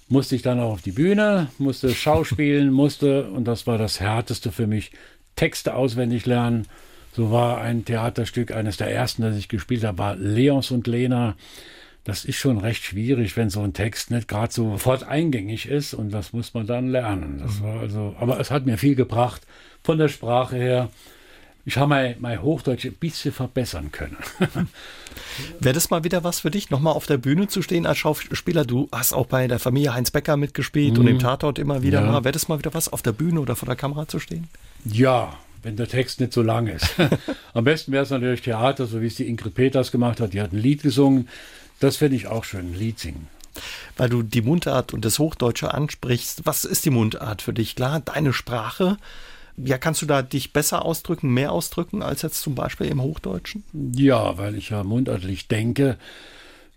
[0.09, 4.51] Musste ich dann auch auf die Bühne, musste schauspielen, musste, und das war das Härteste
[4.51, 4.91] für mich,
[5.35, 6.65] Texte auswendig lernen.
[7.13, 11.35] So war ein Theaterstück, eines der ersten, das ich gespielt habe, war Leons und Lena.
[12.03, 16.11] Das ist schon recht schwierig, wenn so ein Text nicht gerade sofort eingängig ist und
[16.11, 17.39] das muss man dann lernen.
[17.43, 19.41] Das war also, aber es hat mir viel gebracht
[19.83, 20.89] von der Sprache her
[21.67, 24.15] ich habe mein, mein Hochdeutsch ein bisschen verbessern können.
[25.59, 28.63] Wäre das mal wieder was für dich, nochmal auf der Bühne zu stehen als Schauspieler?
[28.63, 30.99] Du hast auch bei der Familie Heinz Becker mitgespielt mhm.
[31.01, 32.09] und im Tatort immer wieder ja.
[32.09, 32.23] mal.
[32.23, 34.47] Wäre das mal wieder was, auf der Bühne oder vor der Kamera zu stehen?
[34.85, 36.87] Ja, wenn der Text nicht so lang ist.
[37.53, 40.31] Am besten wäre es natürlich Theater, so wie es die Ingrid Peters gemacht hat.
[40.31, 41.27] Die hat ein Lied gesungen.
[41.81, 43.27] Das finde ich auch schön, ein Lied singen.
[43.97, 46.45] Weil du die Mundart und das Hochdeutsche ansprichst.
[46.45, 47.75] Was ist die Mundart für dich?
[47.75, 48.95] Klar, deine Sprache.
[49.57, 53.63] Ja, kannst du da dich besser ausdrücken, mehr ausdrücken als jetzt zum Beispiel im Hochdeutschen?
[53.95, 55.97] Ja, weil ich ja mundartlich denke,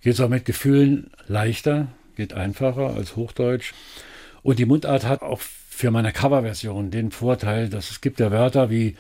[0.01, 3.75] geht es auch mit Gefühlen leichter, geht einfacher als Hochdeutsch.
[4.43, 8.71] Und die Mundart hat auch für meine Coverversion den Vorteil, dass es gibt ja Wörter
[8.71, 8.97] wie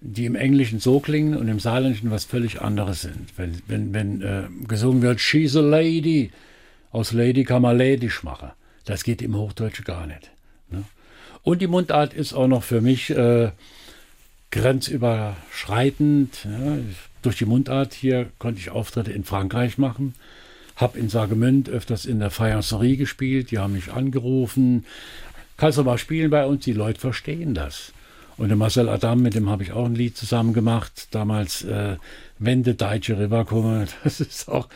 [0.00, 3.32] die im Englischen so klingen und im Saarländischen was völlig anderes sind.
[3.36, 6.30] Wenn, wenn, wenn äh, gesungen wird, she's a lady,
[6.92, 8.50] aus Lady kann man ladisch machen.
[8.84, 10.30] Das geht im Hochdeutschen gar nicht.
[11.48, 13.52] Und die Mundart ist auch noch für mich äh,
[14.50, 16.44] grenzüberschreitend.
[16.44, 16.76] Ja.
[17.22, 20.14] Durch die Mundart hier konnte ich Auftritte in Frankreich machen.
[20.76, 23.50] Hab in Sagemünd öfters in der Fayencerie gespielt.
[23.50, 24.84] Die haben mich angerufen.
[25.56, 26.66] Kannst du mal spielen bei uns?
[26.66, 27.94] Die Leute verstehen das.
[28.36, 31.08] Und der Marcel Adam, mit dem habe ich auch ein Lied zusammen gemacht.
[31.12, 31.96] Damals äh,
[32.38, 33.86] Wende Deutsche Rüberkomme.
[34.04, 34.68] Das ist auch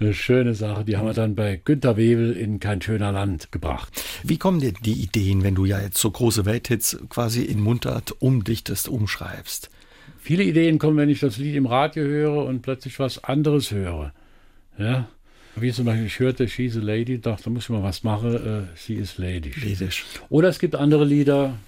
[0.00, 0.84] eine schöne Sache.
[0.84, 4.02] Die haben wir dann bei Günter Webel in Kein schöner Land gebracht.
[4.22, 8.14] Wie kommen dir die Ideen, wenn du ja jetzt so große Welthits quasi in Mundart
[8.20, 9.70] umdichtest, umschreibst?
[10.18, 14.12] Viele Ideen kommen, wenn ich das Lied im Radio höre und plötzlich was anderes höre.
[14.78, 15.08] Ja.
[15.54, 18.34] Wie zum Beispiel, ich hörte She's a Lady, dachte, da muss ich mal was machen,
[18.34, 19.52] uh, She is Lady.
[20.30, 21.58] Oder es gibt andere Lieder,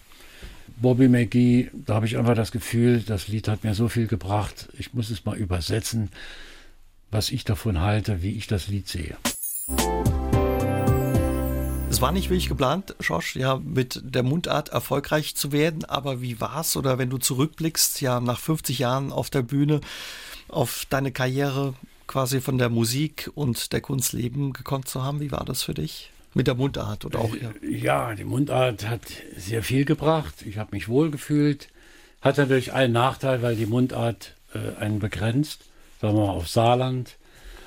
[0.77, 4.69] Bobby McGee, da habe ich einfach das Gefühl, das Lied hat mir so viel gebracht,
[4.79, 6.11] ich muss es mal übersetzen,
[7.11, 9.17] was ich davon halte, wie ich das Lied sehe.
[11.91, 16.41] Es war nicht wirklich geplant, Josh, ja, mit der Mundart erfolgreich zu werden, aber wie
[16.41, 19.81] war es oder wenn du zurückblickst, ja, nach 50 Jahren auf der Bühne,
[20.49, 21.75] auf deine Karriere
[22.09, 25.75] quasi von der Musik und der Kunst leben gekonnt zu haben, wie war das für
[25.75, 26.11] dich?
[26.35, 27.51] Mit der Mundart oder auch ja.
[27.63, 29.03] Ja, die Mundart hat
[29.37, 30.35] sehr viel gebracht.
[30.45, 31.69] Ich habe mich wohl gefühlt.
[32.21, 35.65] Hat natürlich einen Nachteil, weil die Mundart äh, einen begrenzt.
[36.01, 37.17] Sagen wir mal auf Saarland,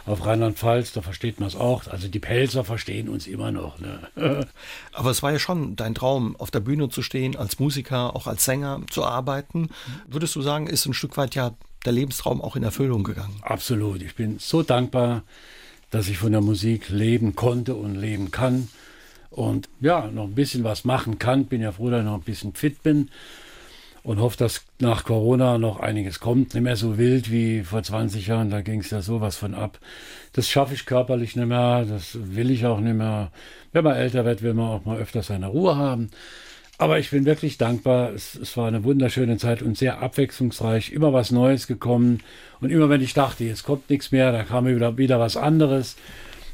[0.05, 1.87] auf Rheinland-Pfalz, da versteht man es auch.
[1.87, 3.79] Also die Pelzer verstehen uns immer noch.
[3.79, 3.99] Ne?
[4.93, 8.27] Aber es war ja schon dein Traum, auf der Bühne zu stehen, als Musiker, auch
[8.27, 9.69] als Sänger zu arbeiten.
[10.07, 11.53] Würdest du sagen, ist ein Stück weit ja
[11.85, 13.37] der Lebenstraum auch in Erfüllung gegangen?
[13.41, 14.01] Absolut.
[14.01, 15.23] Ich bin so dankbar,
[15.89, 18.67] dass ich von der Musik leben konnte und leben kann.
[19.29, 21.45] Und ja, noch ein bisschen was machen kann.
[21.45, 23.09] Bin ja froh, dass ich noch ein bisschen fit bin.
[24.03, 26.53] Und hoffe, dass nach Corona noch einiges kommt.
[26.53, 28.49] Nicht mehr so wild wie vor 20 Jahren.
[28.49, 29.79] Da ging es ja sowas von ab.
[30.33, 31.85] Das schaffe ich körperlich nicht mehr.
[31.85, 33.31] Das will ich auch nicht mehr.
[33.73, 36.09] Wenn man älter wird, will man auch mal öfter seine Ruhe haben.
[36.79, 38.11] Aber ich bin wirklich dankbar.
[38.13, 40.91] Es, es, war eine wunderschöne Zeit und sehr abwechslungsreich.
[40.91, 42.21] Immer was Neues gekommen.
[42.61, 45.95] Und immer wenn ich dachte, jetzt kommt nichts mehr, da kam wieder, wieder was anderes.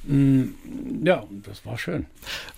[0.05, 0.43] Mm,
[1.03, 2.05] ja, das war schön.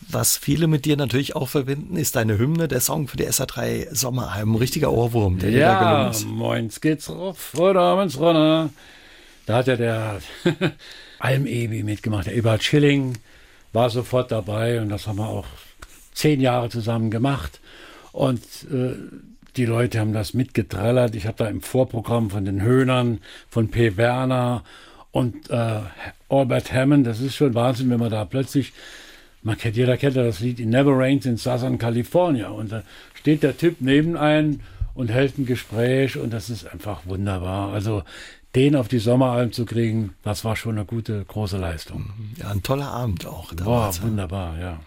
[0.10, 3.94] Was viele mit dir natürlich auch verbinden, ist deine Hymne, der Song für die SA3
[3.94, 4.54] Sommeralben.
[4.54, 6.26] Ein richtiger Ohrwurm, der ja, dir da gelungen ist.
[6.28, 8.70] Moins geht's rauf abends runter.
[9.48, 10.20] Da hat ja der
[11.20, 13.18] Alm-Ebi mitgemacht, der Eberhard Schilling
[13.74, 15.46] war sofort dabei und das haben wir auch
[16.16, 17.60] zehn Jahre zusammen gemacht
[18.12, 18.42] und
[18.72, 18.96] äh,
[19.58, 21.16] die Leute haben das mitgetrellert.
[21.16, 23.96] Ich habe da im Vorprogramm von den Höhnern, von P.
[23.98, 24.64] Werner
[25.12, 25.80] und äh,
[26.28, 28.74] Albert Hammond, das ist schon Wahnsinn, wenn man da plötzlich,
[29.44, 32.84] man kennt, jeder kennt ja das Lied In Never Rains in Southern California und da
[33.14, 34.62] steht der Typ neben einem
[34.94, 37.72] und hält ein Gespräch und das ist einfach wunderbar.
[37.72, 38.04] Also
[38.56, 42.12] den auf die Sommeralm zu kriegen, das war schon eine gute, große Leistung.
[42.38, 43.54] Ja, ein toller Abend auch.
[43.54, 44.80] Boah, wunderbar, ja.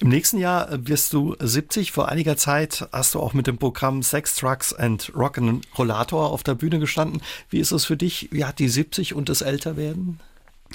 [0.00, 1.90] Im nächsten Jahr wirst du 70.
[1.90, 6.54] Vor einiger Zeit hast du auch mit dem Programm Sex, Drugs and Rock'n'Rollator auf der
[6.54, 7.22] Bühne gestanden.
[7.48, 8.28] Wie ist es für dich?
[8.30, 10.20] Wie hat die 70 und das Älterwerden?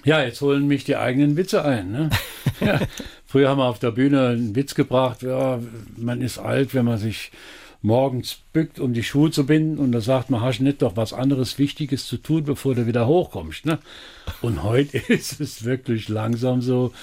[0.03, 1.91] Ja, jetzt holen mich die eigenen Witze ein.
[1.91, 2.09] Ne?
[2.59, 2.79] ja,
[3.27, 5.59] früher haben wir auf der Bühne einen Witz gebracht, ja,
[5.97, 7.31] man ist alt, wenn man sich
[7.83, 10.95] morgens bückt, um die Schuhe zu binden und da sagt man, hast du nicht doch
[10.95, 13.65] was anderes Wichtiges zu tun, bevor du wieder hochkommst.
[13.65, 13.79] Ne?
[14.41, 16.93] Und heute ist es wirklich langsam so,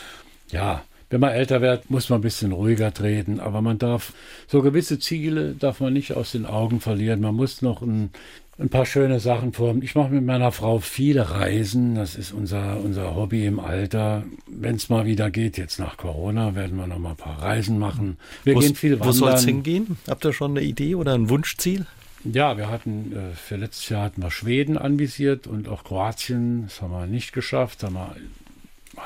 [0.50, 4.12] ja, wenn man älter wird, muss man ein bisschen ruhiger treten, aber man darf
[4.46, 7.20] so gewisse Ziele darf man nicht aus den Augen verlieren.
[7.20, 8.10] Man muss noch ein,
[8.58, 9.82] ein paar schöne Sachen vorhaben.
[9.82, 11.94] Ich mache mit meiner Frau viele Reisen.
[11.94, 14.24] Das ist unser, unser Hobby im Alter.
[14.46, 17.78] Wenn es mal wieder geht, jetzt nach Corona, werden wir noch mal ein paar Reisen
[17.78, 18.18] machen.
[18.44, 19.08] Wir Wo's, gehen viel wandern.
[19.08, 19.96] Wo soll es hingehen?
[20.08, 21.86] Habt ihr schon eine Idee oder ein Wunschziel?
[22.24, 26.64] Ja, wir hatten äh, für letztes Jahr hatten wir Schweden anvisiert und auch Kroatien.
[26.64, 27.82] Das haben wir nicht geschafft.
[27.84, 28.16] Haben wir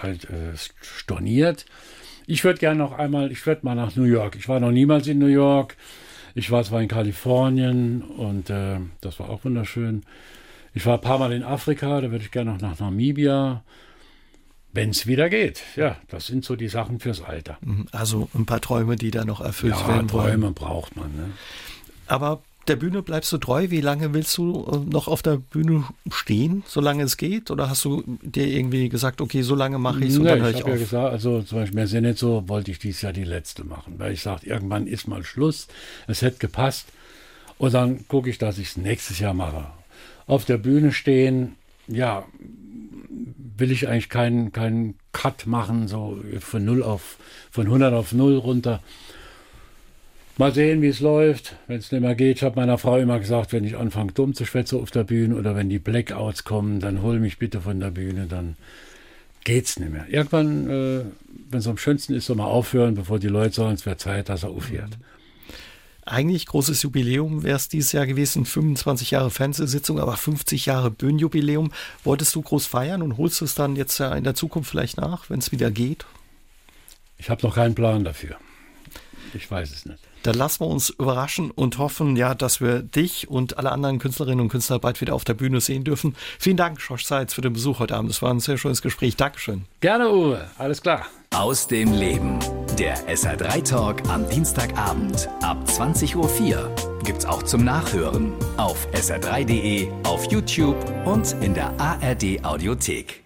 [0.01, 1.67] halt äh, storniert.
[2.27, 4.37] Ich würde gerne noch einmal, ich würde mal nach New York.
[4.37, 5.77] Ich war noch niemals in New York.
[6.35, 10.05] Ich war zwar in Kalifornien und äh, das war auch wunderschön.
[10.75, 13.63] Ich war ein paar Mal in Afrika, da würde ich gerne noch nach Namibia.
[14.75, 15.63] Wenn es wieder geht.
[15.77, 17.59] Ja, das sind so die Sachen fürs Alter.
[17.61, 20.31] Mhm, also ein paar Träume, die da noch erfüllt ja, werden wollen.
[20.31, 21.15] Träume braucht man.
[21.15, 21.31] Ne?
[22.07, 23.67] Aber der Bühne bleibst du treu?
[23.71, 27.51] Wie lange willst du äh, noch auf der Bühne stehen, solange es geht?
[27.51, 30.51] Oder hast du dir irgendwie gesagt, okay, so lange mache ich es und dann höre
[30.51, 30.79] ich ich habe auf?
[30.79, 33.65] ja gesagt, also zum Beispiel, mir sind nicht so, wollte ich dieses Jahr die letzte
[33.65, 35.67] machen, weil ich sage, irgendwann ist mal Schluss,
[36.07, 36.87] es hätte gepasst
[37.59, 39.67] und dann gucke ich, dass ich es nächstes Jahr mache.
[40.27, 41.57] Auf der Bühne stehen,
[41.89, 42.25] ja,
[43.57, 47.19] will ich eigentlich keinen keinen Cut machen, so von null auf,
[47.51, 48.83] von 100 auf 0 runter.
[50.39, 52.39] Mal sehen, wie es läuft, wenn es nicht mehr geht.
[52.39, 55.37] Ich habe meiner Frau immer gesagt, wenn ich anfange dumm zu schwätzen auf der Bühne
[55.37, 58.57] oder wenn die Blackouts kommen, dann hol mich bitte von der Bühne, dann
[59.45, 60.07] geht's nicht mehr.
[60.09, 61.05] Irgendwann, äh,
[61.51, 64.31] wenn es am schönsten ist, soll man aufhören, bevor die Leute sagen, es wäre Zeit,
[64.31, 64.97] dass er aufhört.
[66.05, 71.73] Eigentlich großes Jubiläum wäre es dieses Jahr gewesen, 25 Jahre Fernsehsitzung, aber 50 Jahre Bühnenjubiläum.
[72.03, 74.97] Wolltest du groß feiern und holst du es dann jetzt ja in der Zukunft vielleicht
[74.97, 76.07] nach, wenn es wieder geht?
[77.19, 78.37] Ich habe noch keinen Plan dafür.
[79.35, 80.01] Ich weiß es nicht.
[80.23, 84.41] Dann lassen wir uns überraschen und hoffen, ja, dass wir dich und alle anderen Künstlerinnen
[84.41, 86.15] und Künstler bald wieder auf der Bühne sehen dürfen.
[86.39, 88.11] Vielen Dank, Schorsch Seitz, für den Besuch heute Abend.
[88.11, 89.17] Es war ein sehr schönes Gespräch.
[89.17, 89.65] Dankeschön.
[89.81, 90.49] Gerne, Uwe.
[90.59, 91.07] Alles klar.
[91.35, 92.39] Aus dem Leben.
[92.79, 96.75] Der SR3 Talk am Dienstagabend ab 20.04 Uhr.
[97.05, 103.22] Gibt's auch zum Nachhören auf sr3.de, auf YouTube und in der ARD Audiothek.